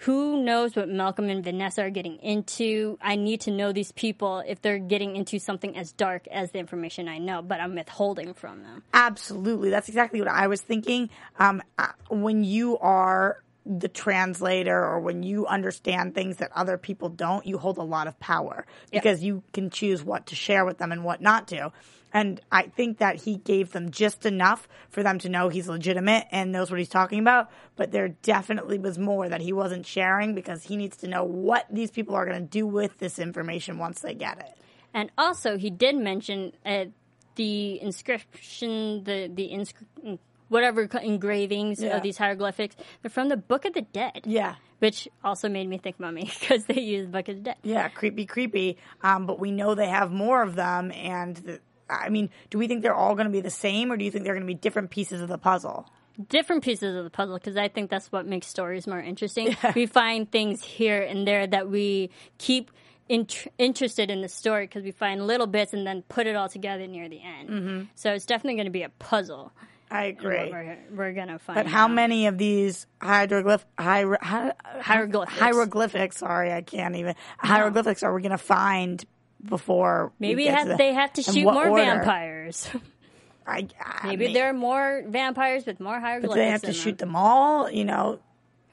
[0.00, 2.98] Who knows what Malcolm and Vanessa are getting into?
[3.00, 6.58] I need to know these people if they're getting into something as dark as the
[6.58, 8.82] information I know, but I'm withholding from them.
[8.92, 9.70] Absolutely.
[9.70, 11.10] That's exactly what I was thinking.
[11.38, 11.62] Um,
[12.10, 17.58] when you are the translator or when you understand things that other people don't, you
[17.58, 21.04] hold a lot of power because you can choose what to share with them and
[21.04, 21.72] what not to.
[22.16, 26.24] And I think that he gave them just enough for them to know he's legitimate
[26.30, 27.50] and knows what he's talking about.
[27.76, 31.66] But there definitely was more that he wasn't sharing because he needs to know what
[31.70, 34.52] these people are going to do with this information once they get it.
[34.94, 36.86] And also, he did mention uh,
[37.34, 41.96] the inscription, the the inscri- whatever engravings Yeah.
[41.96, 42.76] of these hieroglyphics.
[43.02, 44.22] They're from the Book of the Dead.
[44.24, 44.54] Yeah.
[44.78, 47.56] which also made me think mummy because they use the Book of the Dead.
[47.62, 48.78] Yeah, creepy, creepy.
[49.02, 52.68] Um, but we know they have more of them, and the, I mean, do we
[52.68, 54.52] think they're all going to be the same, or do you think they're going to
[54.52, 55.88] be different pieces of the puzzle?
[56.28, 59.56] Different pieces of the puzzle because I think that's what makes stories more interesting.
[59.74, 62.70] We find things here and there that we keep.
[63.08, 66.48] Int- interested in the story because we find little bits and then put it all
[66.48, 67.48] together near the end.
[67.48, 67.84] Mm-hmm.
[67.94, 69.52] So it's definitely going to be a puzzle.
[69.92, 70.50] I agree.
[70.50, 71.54] We're, we're going to find.
[71.54, 71.92] But how out.
[71.92, 75.38] many of these hieroglyph, hier, hi- Hieroglyphics.
[75.38, 76.16] hieroglyphics?
[76.16, 77.14] Sorry, I can't even.
[77.38, 79.04] Hieroglyphics are we going to find
[79.48, 80.12] before.
[80.18, 81.82] we Maybe have, the- they have to shoot more order.
[81.84, 82.68] vampires.
[83.46, 86.34] I, I Maybe mean, there are more vampires with more hieroglyphics.
[86.34, 87.70] But they have to in shoot them all.
[87.70, 88.18] You know,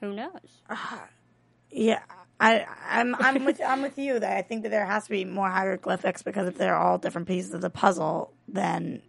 [0.02, 0.32] Who knows?
[1.76, 2.02] Yeah,
[2.40, 5.26] I, I'm I'm with I'm with you that I think that there has to be
[5.26, 9.02] more hieroglyphics because if they're all different pieces of the puzzle, then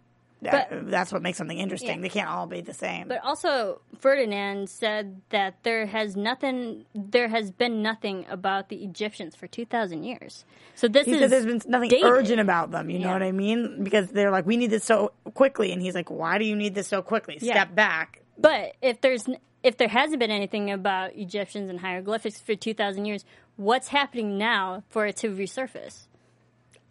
[0.51, 1.97] that, But- that's what makes something interesting.
[1.97, 2.01] Yeah.
[2.01, 3.07] They can't all be the same.
[3.07, 9.35] But also, Ferdinand said that there has nothing, there has been nothing about the Egyptians
[9.35, 10.45] for two thousand years.
[10.75, 12.05] So this he is said there's been nothing dated.
[12.09, 12.89] urgent about them.
[12.89, 13.83] You know what I mean?
[13.83, 16.75] Because they're like, we need this so quickly, and he's like, why do you need
[16.75, 17.37] this so quickly?
[17.41, 17.53] Yeah.
[17.53, 18.21] Step back.
[18.37, 19.27] But if there's
[19.63, 23.25] if there hasn't been anything about Egyptians and hieroglyphics for two thousand years,
[23.55, 26.07] what's happening now for it to resurface?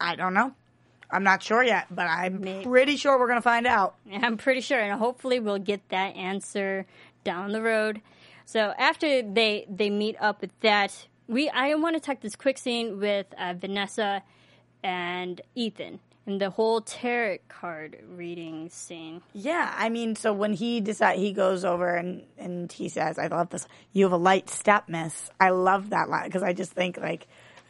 [0.01, 0.53] I don't know.
[1.11, 3.95] I'm not sure yet, but I'm May- pretty sure we're gonna find out.
[4.13, 6.85] I'm pretty sure, and hopefully we'll get that answer
[7.23, 8.01] down the road.
[8.45, 12.57] So after they they meet up with that, we I want to talk this quick
[12.57, 14.21] scene with uh, Vanessa
[14.83, 19.21] and Ethan and the whole tarot card reading scene.
[19.33, 23.27] Yeah, I mean, so when he decide he goes over and and he says, "I
[23.27, 23.67] love this.
[23.93, 27.27] You have a light step, miss." I love that line because I just think like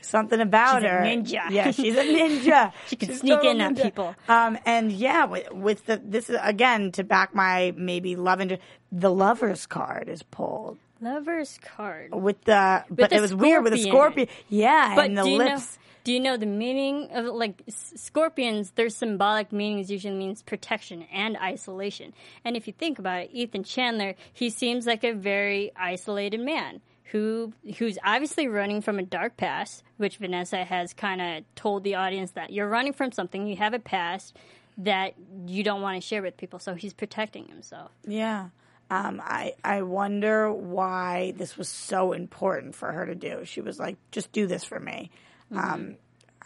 [0.08, 1.02] something about She's a her.
[1.04, 1.50] ninja.
[1.50, 2.72] Yeah, she's a ninja.
[2.88, 3.84] She can She's sneak in on ninja.
[3.84, 4.16] people.
[4.28, 8.58] Um, and yeah, with, with the this is again to back my maybe love and
[8.92, 12.14] the lovers card is pulled Lovers card.
[12.16, 14.28] with the but the it was weird with the scorpion.
[14.28, 14.46] scorpion.
[14.50, 15.78] Yeah, But and the do lips.
[15.78, 15.82] know?
[16.06, 18.72] Do you know the meaning of like scorpions?
[18.72, 22.14] Their symbolic meanings usually means protection and isolation.
[22.44, 26.82] And if you think about it, Ethan Chandler, he seems like a very isolated man
[27.12, 31.96] who who's obviously running from a dark past, which Vanessa has kind of told the
[31.96, 34.36] audience that you're running from something, you have a past
[34.78, 35.14] that
[35.48, 36.60] you don't want to share with people.
[36.60, 37.92] So he's protecting himself.
[38.06, 38.50] Yeah.
[38.90, 43.46] Um, I I wonder why this was so important for her to do.
[43.46, 45.10] She was like, "Just do this for me."
[45.52, 45.98] Um,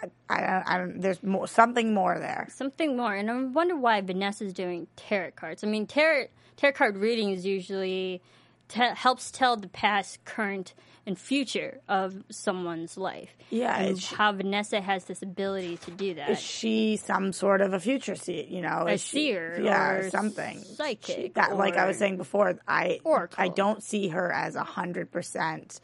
[0.02, 1.02] I, I, I don't.
[1.02, 2.48] There's more, something more there.
[2.54, 3.14] something more.
[3.14, 5.64] And I wonder why Vanessa's doing tarot cards.
[5.64, 8.22] I mean, tarot tarot card reading is usually
[8.70, 10.74] te- helps tell the past, current,
[11.06, 13.36] and future of someone's life.
[13.50, 16.30] Yeah, and it's- how Vanessa has this ability to do that.
[16.30, 18.44] Is she some sort of a future see?
[18.44, 21.98] You know, A is she- seer yeah, or something psychic She- that, like I was
[21.98, 23.44] saying before, I oracle.
[23.44, 25.82] I don't see her as a hundred percent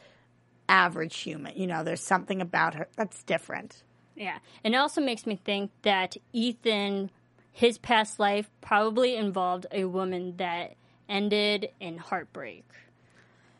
[0.68, 1.56] average human.
[1.56, 3.82] You know, there's something about her that's different.
[4.14, 7.10] Yeah, and it also makes me think that Ethan,
[7.52, 10.74] his past life probably involved a woman that
[11.08, 12.64] ended in heartbreak,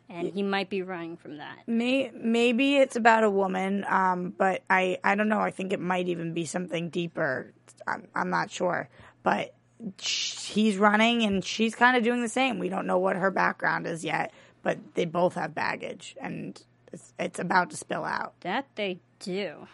[0.09, 1.59] and he might be running from that.
[1.67, 5.41] May, maybe it's about a woman, um, but I, I don't know.
[5.41, 7.53] I think it might even be something deeper.
[7.87, 8.89] I'm, I'm not sure.
[9.23, 9.55] But
[10.01, 12.59] sh- he's running and she's kind of doing the same.
[12.59, 14.33] We don't know what her background is yet,
[14.63, 16.61] but they both have baggage and
[16.93, 18.35] it's, it's about to spill out.
[18.41, 19.67] That they do.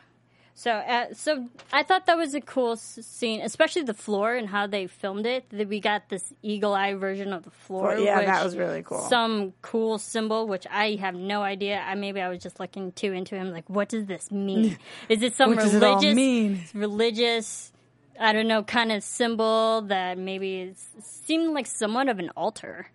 [0.54, 4.48] So, uh, so I thought that was a cool s- scene, especially the floor and
[4.48, 5.48] how they filmed it.
[5.50, 7.96] That we got this eagle eye version of the floor.
[7.96, 9.00] Yeah, that was really cool.
[9.08, 11.80] Some cool symbol, which I have no idea.
[11.80, 13.50] I maybe I was just looking too into him.
[13.50, 14.76] Like, what does this mean?
[15.08, 16.60] Is it some What does religious, it all mean?
[16.74, 17.72] religious?
[18.20, 22.88] I don't know, kind of symbol that maybe seemed like somewhat of an altar.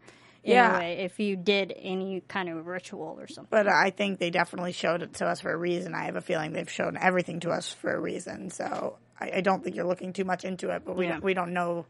[0.53, 0.77] Yeah.
[0.79, 3.49] way, if you did any kind of ritual or something.
[3.49, 5.93] But I think they definitely showed it to us for a reason.
[5.95, 8.49] I have a feeling they've shown everything to us for a reason.
[8.49, 11.13] So I, I don't think you're looking too much into it, but we, Yeah.
[11.13, 11.85] don't, we don't know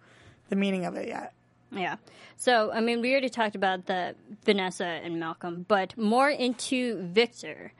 [0.49, 1.33] the meaning of it yet.
[1.71, 1.97] Yeah.
[2.37, 7.73] So, I mean, we already talked about the Vanessa and Malcolm, but more into Victor.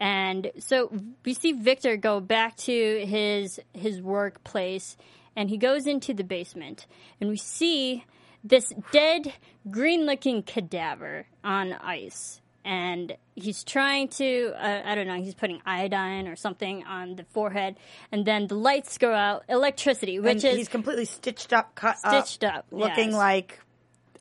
[0.00, 0.92] And so
[1.24, 4.96] we see Victor go back to his his workplace
[5.34, 6.86] and he goes into the basement
[7.20, 8.04] and we see
[8.44, 9.32] this dead
[9.70, 12.40] green-looking cadaver on ice.
[12.64, 17.24] And he's trying to, uh, I don't know, he's putting iodine or something on the
[17.30, 17.76] forehead.
[18.12, 21.96] And then the lights go out, electricity, which and is he's completely stitched up, cut
[21.98, 23.18] Stitched up, looking yes.
[23.18, 23.60] like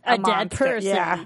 [0.05, 0.95] a, a dead person.
[0.95, 1.25] yeah.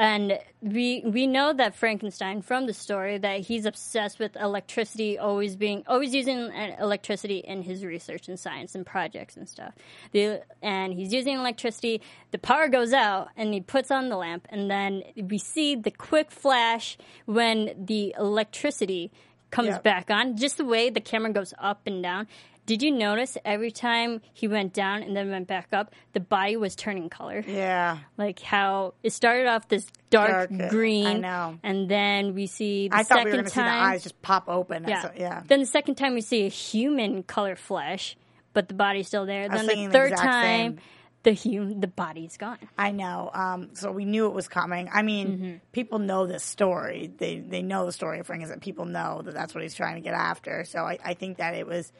[0.00, 5.56] And we we know that Frankenstein from the story that he's obsessed with electricity, always
[5.56, 9.74] being always using uh, electricity in his research and science and projects and stuff.
[10.12, 12.00] The and he's using electricity.
[12.30, 15.90] The power goes out, and he puts on the lamp, and then we see the
[15.90, 16.96] quick flash
[17.26, 19.12] when the electricity
[19.50, 19.78] comes Yeah.
[19.80, 20.36] back on.
[20.38, 22.26] Just the way the camera goes up and down.
[22.70, 26.56] Did you notice every time he went down and then went back up, the body
[26.56, 27.42] was turning color?
[27.44, 27.98] Yeah.
[28.16, 31.58] like how it started off this dark, Dark, green, I know.
[31.64, 34.22] and then we see the I thought second we were to see the eyes just
[34.22, 34.84] pop open.
[34.86, 35.42] yeah, So- yeah.
[35.48, 38.16] Then the second time we see a human color flesh,
[38.52, 39.48] but the body's still there.
[39.48, 40.80] Then the the third exact time, same.
[41.24, 42.58] the hum- the body's gone.
[42.78, 43.30] I know.
[43.34, 44.88] Um, so we knew it was coming.
[44.92, 45.56] I mean, Mm-hmm.
[45.72, 47.10] people know this story.
[47.18, 48.60] They they know the story of Frankenstein.
[48.60, 50.62] People know that that's what he's trying to get after.
[50.64, 51.92] So I, I think that it was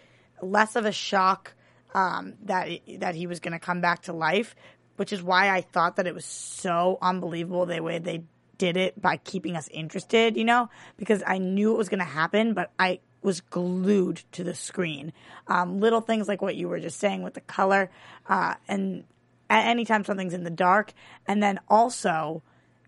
[0.42, 1.54] less of a shock
[1.94, 2.68] um, that
[2.98, 4.54] that he was going to come back to life,
[4.96, 8.24] which is why I thought that it was so unbelievable the way they
[8.58, 10.36] did it by keeping us interested.
[10.36, 14.44] You know, because I knew it was going to happen, but I was glued to
[14.44, 15.12] the screen.
[15.46, 17.90] Um, little things like what you were just saying with the color,
[18.28, 19.04] uh, and
[19.48, 20.92] anytime something's in the dark,
[21.26, 22.42] and then also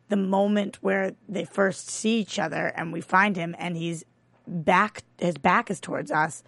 [0.08, 4.04] the moment where they first see each other and we find him and he's
[4.46, 6.42] back his back is towards us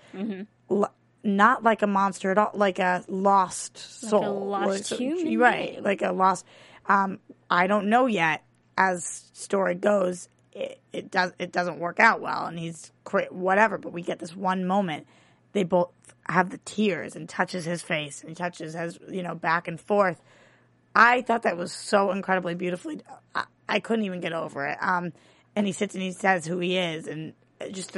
[0.74, 5.82] L- not like a monster at all like a lost soul lost Like, human right
[5.82, 6.44] like a lost
[6.86, 7.18] um
[7.50, 8.42] i don't know yet
[8.76, 13.78] as story goes it, it does it doesn't work out well and he's cra- whatever
[13.78, 15.06] but we get this one moment
[15.52, 15.90] they both
[16.28, 19.80] have the tears and touches his face and he touches his you know back and
[19.80, 20.20] forth
[20.96, 23.00] I thought that was so incredibly beautifully.
[23.34, 24.78] I, I couldn't even get over it.
[24.80, 25.12] Um,
[25.56, 27.32] and he sits and he says who he is, and
[27.72, 27.96] just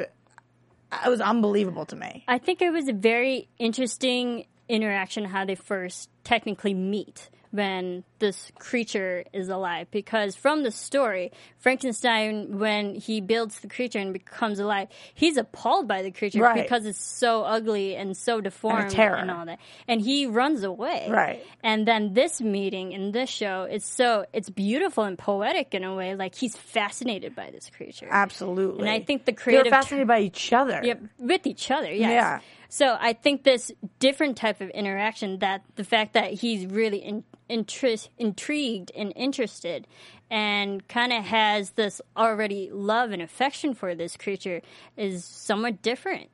[1.04, 2.24] it was unbelievable to me.
[2.28, 8.50] I think it was a very interesting interaction how they first technically meet when this
[8.58, 14.58] creature is alive because from the story frankenstein when he builds the creature and becomes
[14.58, 16.62] alive he's appalled by the creature Right.
[16.62, 19.16] because it's so ugly and so deformed terror.
[19.16, 21.44] and all that and he runs away Right.
[21.62, 25.94] and then this meeting in this show it's so it's beautiful and poetic in a
[25.94, 28.80] way like he's fascinated by this creature Absolutely.
[28.80, 30.80] and i think the they're creative fascinated by each other.
[30.82, 32.10] Yep, with each other, yes.
[32.10, 32.40] Yeah.
[32.68, 37.24] So I think this different type of interaction that the fact that he's really in,
[37.48, 39.86] intri- intrigued and interested
[40.30, 44.62] and kind of has this already love and affection for this creature
[44.96, 46.28] is somewhat different.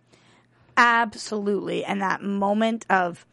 [0.76, 1.85] Absolutely.
[1.85, 3.26] And that moment of,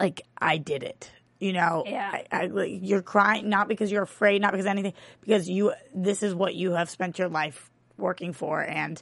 [0.00, 1.10] like, I did it.
[1.38, 2.10] You know, Yeah.
[2.12, 5.72] I, I, like, you're crying not because you're afraid, not because anything, because you.
[5.94, 9.00] This is what you have spent your life working for, and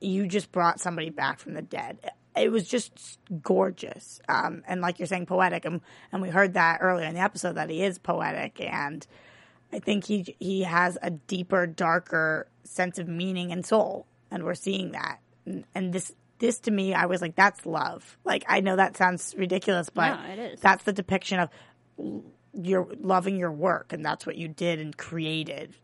[0.00, 1.98] you just brought somebody back from the dead.
[2.36, 5.64] It was just gorgeous, um, and like you're saying, poetic.
[5.64, 5.80] And,
[6.12, 9.06] and we heard that earlier in the episode that he is poetic, and
[9.72, 14.54] I think he he has a deeper, darker sense of meaning and soul, and we're
[14.54, 15.18] seeing that.
[15.44, 18.16] And, and this this to me, I was like, that's love.
[18.24, 21.50] Like I know that sounds ridiculous, but No, that's the depiction of
[22.52, 25.74] you're loving your work, and that's what you did and created.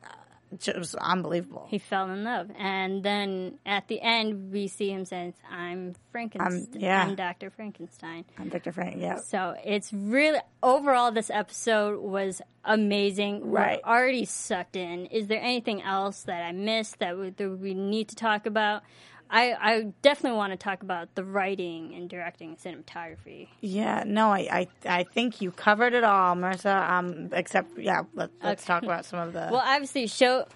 [0.53, 1.67] It was unbelievable.
[1.69, 6.69] He fell in love, and then at the end we see him saying, "I'm Frankenstein.
[6.81, 7.03] yeah.
[7.03, 8.97] I'm Doctor Frankenstein." I'm Victor Frank.
[9.01, 13.51] Yeah, So it's really overall this episode was amazing.
[13.51, 13.81] Right.
[13.85, 15.07] We're already sucked in.
[15.07, 18.83] Is there anything else that I missed that we, that we need to talk about?
[19.31, 23.49] I, I definitely want to talk about the writing and directing and cinematography.
[23.61, 24.05] yeah.
[24.07, 26.89] No, I, I I think you covered it all, Marissa.
[26.91, 28.66] Um, except yeah, let, let's Okay.
[28.66, 29.49] talk about some of the.
[29.53, 30.47] Well, obviously, show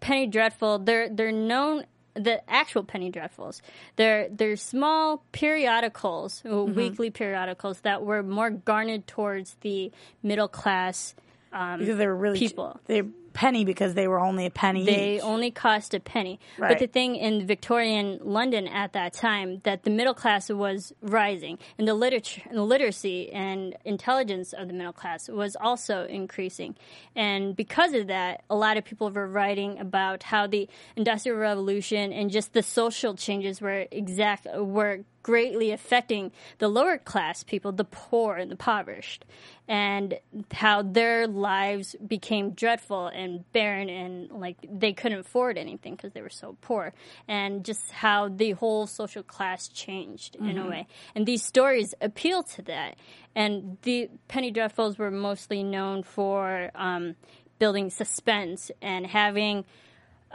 [0.00, 0.78] Penny Dreadful.
[0.80, 3.60] They're they're known the actual Penny Dreadfuls.
[3.96, 6.74] They're they're small periodicals, Mm-hmm.
[6.74, 9.92] weekly periodicals that were more garnered towards the
[10.22, 11.14] middle class.
[11.52, 12.80] Um, because they were really people.
[12.86, 13.02] They
[13.36, 14.84] penny because they were only a penny.
[14.84, 15.22] They each.
[15.22, 16.40] only cost a penny.
[16.58, 21.58] But the thing in Victorian London at that time that the middle class was rising
[21.78, 26.76] and the literature the literacy and intelligence of the middle class was also increasing.
[27.14, 30.66] And because of that, a lot of people were writing about how the
[30.96, 37.42] industrial revolution and just the social changes were exact were greatly affecting the lower class
[37.42, 39.24] people, the poor and the impoverished,
[39.66, 40.20] and
[40.52, 46.22] how their lives became dreadful and barren and like they couldn't afford anything because they
[46.22, 46.92] were so poor,
[47.26, 50.86] and just how the whole social class changed in a way.
[51.16, 52.94] And these stories appeal to that.
[53.34, 57.16] And the Penny Dreadfuls were mostly known for um,
[57.58, 59.64] building suspense and having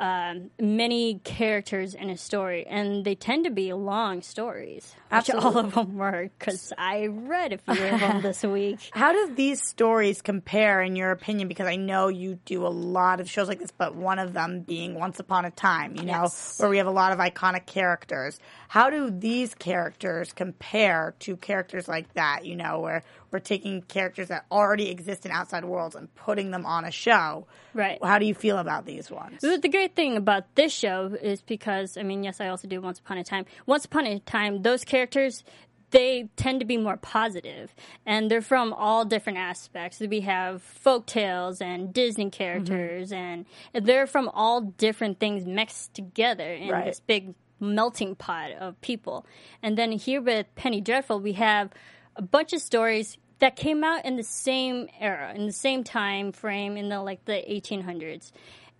[0.01, 5.57] um, many characters in a story, and they tend to be long stories, which all
[5.59, 6.29] of them were.
[6.39, 8.79] Because I read a few of them this week.
[8.93, 11.47] How do these stories compare, in your opinion?
[11.47, 14.61] Because I know you do a lot of shows like this, but one of them
[14.61, 16.59] being Once Upon a Time, you know, Yes.
[16.59, 18.39] where we have a lot of iconic characters.
[18.69, 24.27] How do these characters compare to characters like that, you know, where we're taking characters
[24.27, 27.47] that already exist in outside worlds and putting them on a show?
[27.73, 27.97] Right.
[28.03, 29.41] How do you feel about these ones?
[29.41, 32.99] The great thing about this show is because, I mean, yes, I also do Once
[32.99, 33.45] Upon a Time.
[33.65, 35.43] Once Upon a Time, those characters,
[35.91, 37.73] they tend to be more positive,
[38.05, 39.99] and they're from all different aspects.
[39.99, 42.31] We have folk tales and Disney mm-hmm.
[42.31, 46.85] characters, and they're from all different things mixed together in Right.
[46.85, 49.25] this big melting pot of people.
[49.61, 51.69] And then here with Penny Dreadful, we have
[52.15, 56.31] a bunch of stories that came out in the same era, in the same time
[56.31, 58.31] frame, in the like the 1800s.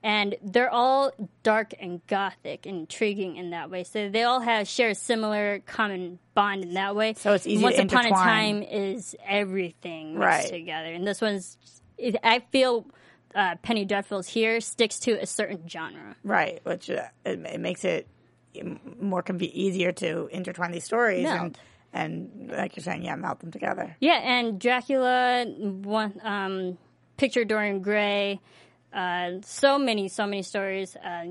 [0.04, 1.12] and they're all
[1.44, 3.84] dark and gothic and intriguing in that way.
[3.84, 7.14] So they all have share a similar common bond in that way.
[7.14, 10.48] So it's easy to Once upon a time is everything mixed Right.
[10.50, 11.58] together, and this one's.
[11.98, 12.88] It, I feel
[13.36, 16.16] uh, Penny Dreadfuls here sticks to a certain genre.
[16.24, 18.08] Right, which uh, it, it makes it
[19.00, 21.60] more can be easier to intertwine these stories and Meld.
[21.94, 23.96] And like you're saying, yeah, melt them together.
[24.00, 26.78] Yeah, and Dracula, one um,
[27.18, 28.40] picture Dorian Gray,
[28.94, 30.96] uh, so many, so many stories.
[30.96, 31.26] Uh,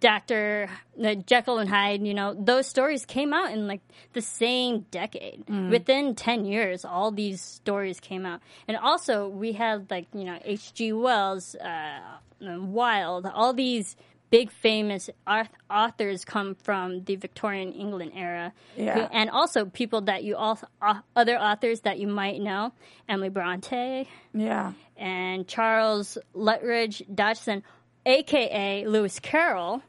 [0.00, 0.70] Doctor
[1.02, 3.82] uh, Jekyll and Hyde, you know, those stories came out in like
[4.14, 5.44] the same decade.
[5.70, 10.38] Within ten years, all these stories came out, and also we had like you know
[10.42, 10.94] H.G.
[10.94, 12.00] Wells, uh,
[12.40, 13.96] Wilde, all these
[14.38, 18.94] big famous auth- authors come from the Victorian England era, Yeah.
[18.94, 22.72] Who- and also people that you all uh, other authors that you might know,
[23.08, 24.08] Emily Bronte.
[24.32, 27.62] Yeah, and Charles Lutwidge Dodgson,
[28.06, 29.82] aka Lewis Carroll,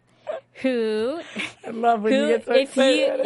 [0.61, 1.19] who
[1.65, 2.83] I love when you get so if you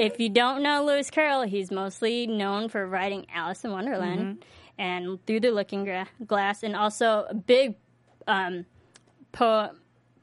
[0.08, 4.82] if you don't know Lewis Carroll, he's mostly known for writing Alice in Wonderland Mm-hmm.
[4.82, 5.84] and Through the Looking
[6.26, 7.76] Glass, and also a big
[8.28, 8.66] um,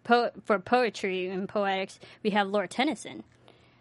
[0.06, 1.98] po- for poetry and poetics.
[2.22, 3.24] We have Lord Tennyson.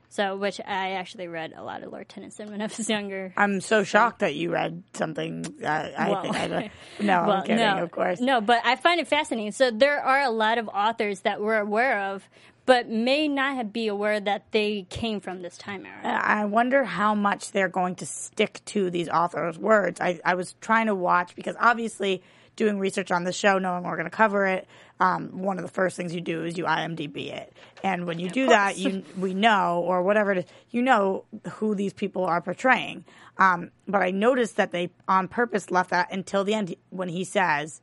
[0.10, 3.34] So, which I actually read a lot of Lord Tennyson when I was younger.
[3.36, 5.46] I'm so shocked that you read something.
[5.62, 6.72] Uh, I Well, think I don't.
[7.02, 7.58] No, well, I'm kidding.
[7.58, 8.22] no, Of course.
[8.22, 9.52] No, but I find it fascinating.
[9.52, 12.30] So there are a lot of authors that we're aware of,
[12.66, 16.22] but may not have be aware that they came from this time era.
[16.24, 20.00] I wonder how much they're going to stick to these authors' words.
[20.00, 22.24] I, I was trying to watch because obviously
[22.56, 24.66] doing research on the show, knowing we're going to cover it,
[25.00, 27.54] um, one of the first things you do is you IMDb it.
[27.84, 31.76] And when you do that, you we know or whatever it is, you know who
[31.76, 33.06] these people are portraying.
[33.38, 37.24] Um, but I noticed that they on purpose left that until the end when he
[37.24, 37.82] says.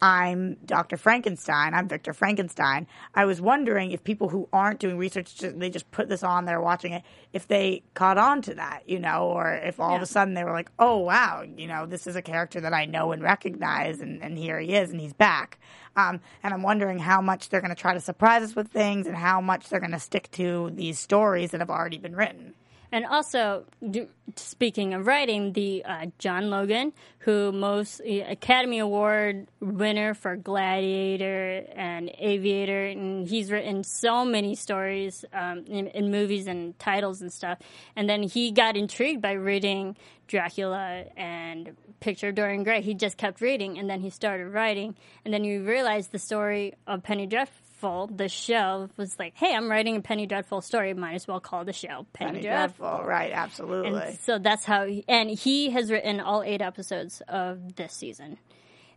[0.00, 0.98] I'm Dr.
[0.98, 1.72] Frankenstein.
[1.72, 2.86] I'm Victor Frankenstein.
[3.14, 6.60] I was wondering if people who aren't doing research, they just put this on, they're
[6.60, 10.06] watching it, if they caught on to that, you know, or if all of a
[10.06, 13.12] sudden they were like, oh, wow, you know, this is a character that I know
[13.12, 15.58] and recognize, and, and here he is, and he's back.
[15.96, 19.06] Um, and I'm wondering how much they're going to try to surprise us with things
[19.06, 22.54] and how much they're going to stick to these stories that have already been written.
[22.92, 29.48] And also, do, speaking of writing, the uh, John Logan, who most uh, Academy Award
[29.60, 36.46] winner for Gladiator and Aviator, and he's written so many stories um, in, in movies
[36.46, 37.58] and titles and stuff.
[37.96, 39.96] And then he got intrigued by reading
[40.28, 42.82] Dracula and Picture of Dorian Gray.
[42.82, 46.74] He just kept reading, and then he started writing, and then you realize the story
[46.86, 50.94] of Penny Dreadful, the show, was like, hey, I'm writing a Penny Dreadful story.
[50.94, 52.86] Might as well call the show Penny, Penny Dreadful.
[52.86, 53.32] Dreadful, right?
[53.32, 54.00] Absolutely.
[54.00, 58.38] And so that's how, he, and he has written all eight episodes of this season.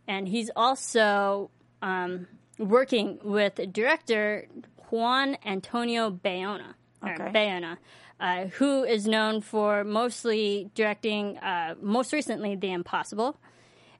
[0.08, 1.50] And he's also
[1.82, 2.26] um,
[2.58, 4.48] working with director
[4.90, 6.74] Juan Antonio Bayona,
[7.04, 7.30] Okay.
[7.32, 7.76] Bayona,
[8.18, 13.38] uh, who is known for mostly directing, uh, most recently, The Impossible,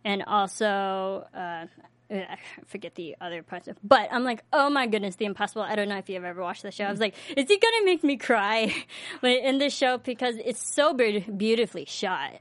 [0.05, 1.27] and also.
[1.35, 1.67] Uh,
[2.11, 2.37] I
[2.67, 5.63] forget the other parts of, but I'm like, oh my goodness, The Impossible.
[5.63, 6.85] I don't know if you've ever watched the show.
[6.85, 8.75] I was like, is he gonna make me cry
[9.23, 12.33] like, in this show because it's so be- beautifully shot.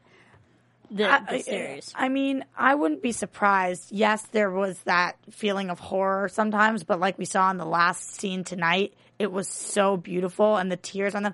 [0.91, 1.93] The, the I- series.
[1.95, 3.91] I mean, I wouldn't be surprised.
[3.91, 8.15] Yes, there was that feeling of horror sometimes, but like we saw in the last
[8.20, 11.34] scene tonight, it was so beautiful and the tears on them.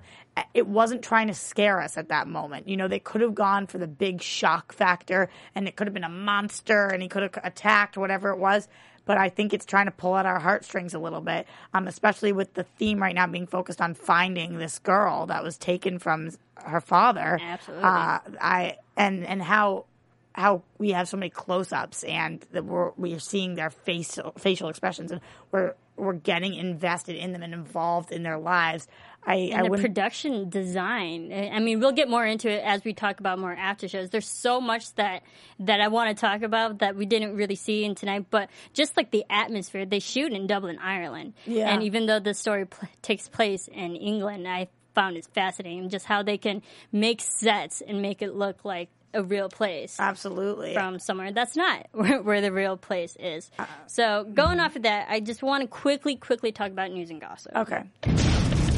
[0.52, 2.68] It wasn't trying to scare us at that moment.
[2.68, 5.94] You know, they could have gone for the big shock factor and it could have
[5.94, 8.68] been a monster and he could have attacked whatever it was.
[9.04, 12.32] But I think it's trying to pull at our heartstrings a little bit, um, especially
[12.32, 16.30] with the theme right now being focused on finding this girl that was taken from
[16.56, 17.38] her father.
[17.40, 17.84] Absolutely.
[17.84, 19.84] Uh, I and and how
[20.32, 24.68] how we have so many close-ups and that we're we are seeing their facial facial
[24.68, 25.20] expressions and
[25.52, 28.86] we're we're getting invested in them and involved in their lives.
[29.28, 31.32] I I the wouldn't production design.
[31.32, 34.10] I I mean, we'll get more into it as we talk about more after shows.
[34.10, 35.22] There's so much that
[35.60, 38.26] that I want to talk about that we didn't really see in tonight.
[38.30, 41.70] But just like the atmosphere, they shoot in Dublin, Ireland, Yeah.
[41.72, 46.06] and even though the story pl- takes place in England, I found it fascinating just
[46.06, 50.98] how they can make sets and make it look like a real place absolutely from
[50.98, 53.50] somewhere that's not where, where the real place is.
[53.86, 57.20] So going off of that, I just want to quickly, quickly talk about news and
[57.20, 57.52] gossip.
[57.56, 57.84] okay.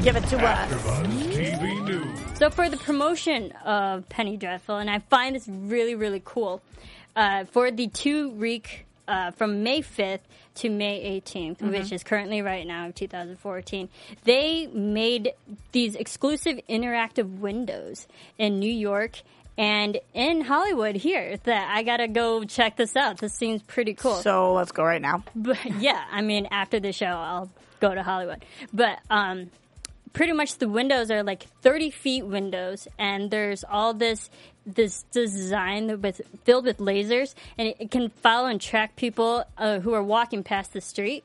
[0.05, 0.73] Give it to us.
[0.73, 2.39] AfterBuzz TV News.
[2.39, 6.63] So for the promotion of Penny Dreadful, and I find this really, really cool,
[7.17, 10.21] uh, for the two week uh, from May 5th
[10.57, 13.89] to May 18th, which is currently right now 2014,
[14.25, 15.33] they made
[15.73, 18.07] these exclusive interactive windows
[18.39, 19.23] in New York
[19.59, 23.19] and in Hollywood here that I gotta go check this out.
[23.19, 24.15] This seems pretty cool.
[24.15, 25.25] So let's go right now.
[25.35, 27.51] But yeah, I mean, after the show, I'll
[27.81, 28.45] go to Hollywood.
[28.73, 29.51] But um,
[30.13, 34.31] pretty much the windows are like 30 feet windows, and there's all this
[34.65, 39.45] this design that with filled with lasers, and it, it can follow and track people
[39.57, 41.25] uh, who are walking past the street,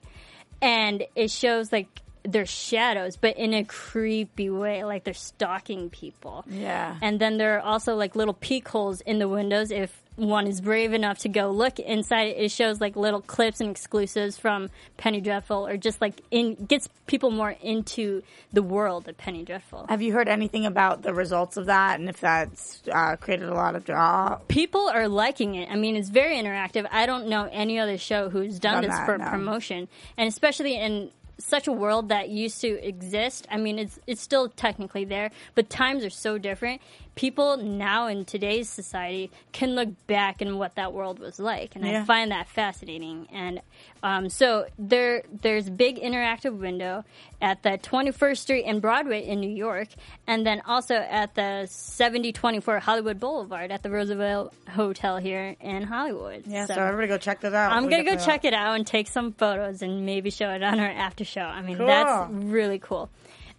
[0.61, 1.88] and it shows like
[2.24, 6.45] their shadows, but in a creepy way, like they're stalking people.
[6.49, 6.95] Yeah.
[7.01, 10.61] And then there are also like little peek holes in the windows if one is
[10.61, 15.19] brave enough to go look inside it shows like little clips and exclusives from penny
[15.19, 18.21] dreadful or just like in gets people more into
[18.51, 22.09] the world of penny dreadful Have you heard anything about the results of that and
[22.09, 24.36] if that's uh, created a lot of draw?
[24.47, 28.30] people are liking it i mean it's very interactive i don't know any other show
[28.30, 29.28] who's done, Done this that, for no.
[29.32, 31.09] promotion and especially in
[31.43, 35.69] such a world that used to exist i mean it's it's still technically there but
[35.69, 36.81] times are so different
[37.16, 41.86] people now in today's society can look back and what that world was like and
[41.86, 42.01] Yeah.
[42.01, 43.61] i find that fascinating and
[44.01, 47.03] um, so there there's big interactive window
[47.41, 49.89] at the 21st street and broadway in new york
[50.28, 56.43] and then also at the 7024 hollywood boulevard at the roosevelt hotel here in hollywood
[56.47, 57.72] Yeah, so, everybody go check this out.
[57.74, 60.80] I'm gonna go check it out and take some photos and maybe show it on
[60.80, 61.41] our after show.
[61.41, 61.88] I mean, Cool.
[61.88, 63.09] that's really cool.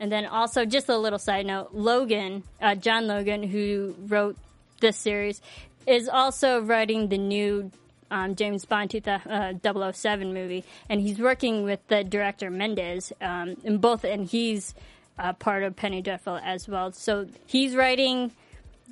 [0.00, 4.36] And then also, just a little side note: Logan, uh, John Logan, who wrote
[4.80, 5.40] this series,
[5.86, 7.70] is also writing the new
[8.10, 9.30] um, James Bond 2000,
[9.64, 14.74] uh, 007 movie, and he's working with the director Mendes um, in both, and he's
[15.18, 16.92] uh, part of Penny Dreadful as well.
[16.92, 18.32] So he's writing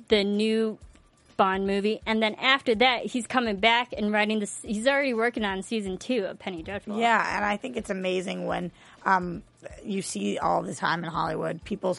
[0.09, 0.77] the new
[1.37, 4.61] Bond movie, and then after that, he's coming back and writing this.
[4.61, 6.99] He's already working on season two of Penny Dreadful.
[6.99, 8.71] Yeah, and I think it's amazing when
[9.05, 9.41] um,
[9.83, 11.97] you see all the time in Hollywood people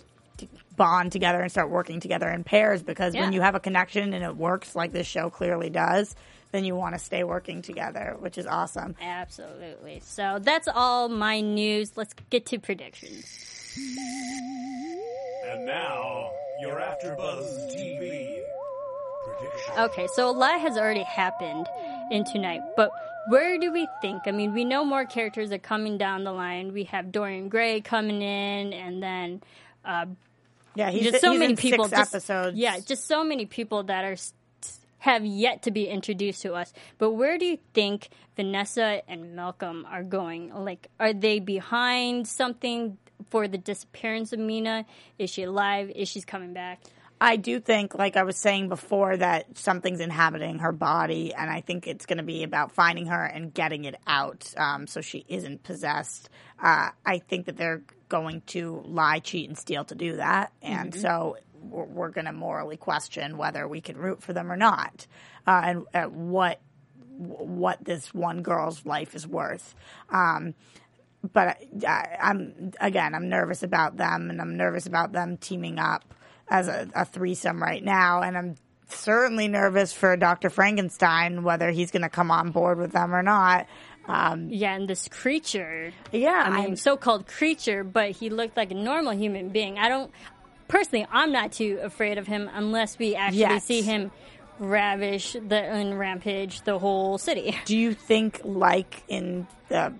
[0.77, 3.23] bond together and start working together in pairs because Yeah.
[3.23, 6.15] when you have a connection and it works like this show clearly does,
[6.51, 8.97] then you want to stay working together, which is awesome.
[9.01, 10.01] absolutely.
[10.05, 11.93] So that's all my news.
[11.97, 13.25] Let's get to predictions.
[15.51, 18.41] And now, your AfterBuzz TV
[19.25, 19.75] prediction.
[19.79, 21.67] Okay, so a lot has already happened
[22.11, 22.91] in tonight, but
[23.29, 24.22] where do we think?
[24.27, 26.72] I mean, we know more characters are coming down the line.
[26.72, 29.43] We have Dorian Gray coming in, and then
[29.85, 30.07] uh,
[30.75, 31.89] Yeah, he's, just so he's many people.
[31.89, 32.57] Just, episodes.
[32.57, 34.16] Yeah, just so many people that are
[34.99, 36.72] have yet to be introduced to us.
[36.97, 40.53] But where do you think Vanessa and Malcolm are going?
[40.55, 42.97] Like, are they behind something
[43.29, 44.87] for the disappearance of Mina?
[45.18, 45.91] Is she alive?
[45.95, 46.81] Is she coming back?
[47.25, 51.62] I do think, like I was saying before, that something's inhabiting her body, and I
[51.62, 55.25] think it's going to be about finding her and getting it out um, so she
[55.27, 56.29] isn't possessed.
[56.62, 60.95] Uh, I think that they're going to lie, cheat, and steal to do that, and
[60.95, 65.07] so we're, we're going to morally question whether we can root for them or not,
[65.47, 66.61] uh, and uh, what
[67.16, 69.75] what this one girl's life is worth.
[70.11, 70.53] Um,
[71.33, 71.57] but
[71.89, 76.05] I, I'm again, I'm nervous about them, and I'm nervous about them teaming up
[76.49, 78.55] as a, a threesome right now, and I'm
[78.88, 80.51] certainly nervous for Dr.
[80.51, 83.66] Frankenstein whether he's going to come on board with them or not.
[84.07, 85.92] Um, Yeah, and this creature.
[86.12, 89.78] yeah, I mean, I'm- so-called creature, but he looked like a normal human being.
[89.78, 90.11] I don't
[90.68, 91.07] personally.
[91.11, 93.62] I'm not too afraid of him unless we actually Yet.
[93.62, 94.11] see him
[94.59, 97.57] ravish the and rampage the whole city.
[97.64, 99.92] do you think, like in the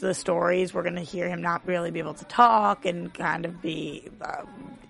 [0.00, 3.44] the stories, we're going to hear him not really be able to talk and kind
[3.44, 4.42] of be uh,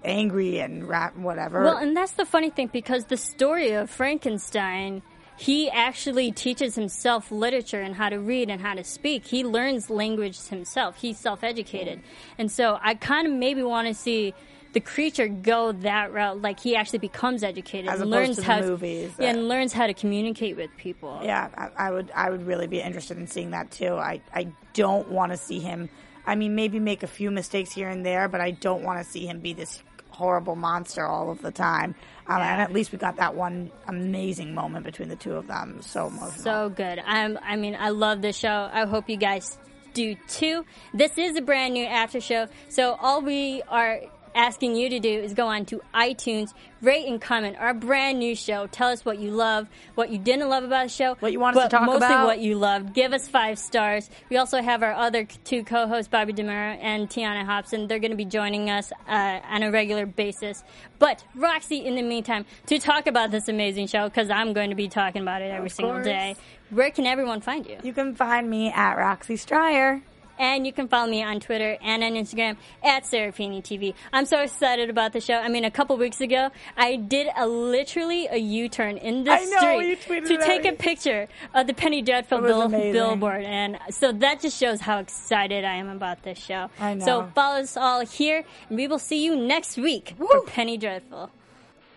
[0.05, 1.63] angry and rap whatever?
[1.63, 5.03] Well, and that's the funny thing because the story of Frankenstein,
[5.37, 9.27] he actually teaches himself literature and how to read and how to speak.
[9.27, 10.97] He learns language himself.
[10.97, 12.01] He's self-educated,
[12.39, 14.35] and so I kind of maybe want to see.
[14.73, 19.13] The creature go that route, like he actually becomes educated As and learns how movies
[19.21, 21.21] yeah, and uh, learns how to communicate with people.
[21.23, 22.11] Yeah, I, I would.
[22.13, 23.95] I would really be interested in seeing that too.
[23.95, 25.89] I I don't want to see him.
[26.27, 29.09] I mean, maybe make a few mistakes here and there, but I don't want to
[29.09, 29.81] see him be this
[30.15, 31.95] horrible monster all of the time.
[32.27, 35.83] Um, And at least we got that one amazing moment between the two of them.
[35.83, 36.43] So emotional.
[36.43, 36.99] So good.
[37.05, 38.71] I'm, I mean, I love this show.
[38.73, 39.59] I hope you guys
[39.93, 40.65] do too.
[40.93, 42.49] This is a brand new after show.
[42.69, 44.01] So all we are
[44.35, 48.35] asking you to do is go on to iTunes, rate and comment our brand new
[48.35, 48.67] show.
[48.67, 51.57] Tell us what you love, what you didn't love about the show, What you want
[51.57, 52.27] us to talk mostly about.
[52.27, 52.95] what you loved.
[52.95, 54.11] Give us five stars.
[54.29, 57.87] We also have our other two co-hosts, Bobby Demura and Tiana Hobson.
[57.87, 60.63] They're going to be joining us uh, on a regular basis.
[60.99, 64.77] But Roxy, in the meantime, to talk about this amazing show, because I'm going to
[64.77, 66.37] be talking about it every single day.
[66.71, 67.79] Where can everyone find you?
[67.83, 70.03] you can find me at Roxy Striar.
[70.39, 73.95] And you can follow me on Twitter and on Instagram at Serafini TV.
[74.13, 75.35] I'm so excited about the show.
[75.35, 79.45] I mean, a couple weeks ago, I did a literally a U-turn in the I
[79.45, 84.41] street tweeted to take a picture of the Penny Dreadful bill- billboard, and so that
[84.41, 86.69] just shows how excited I am about this show.
[86.81, 87.05] I know.
[87.05, 91.31] So follow us all here, and we will see you next week for Penny Dreadful.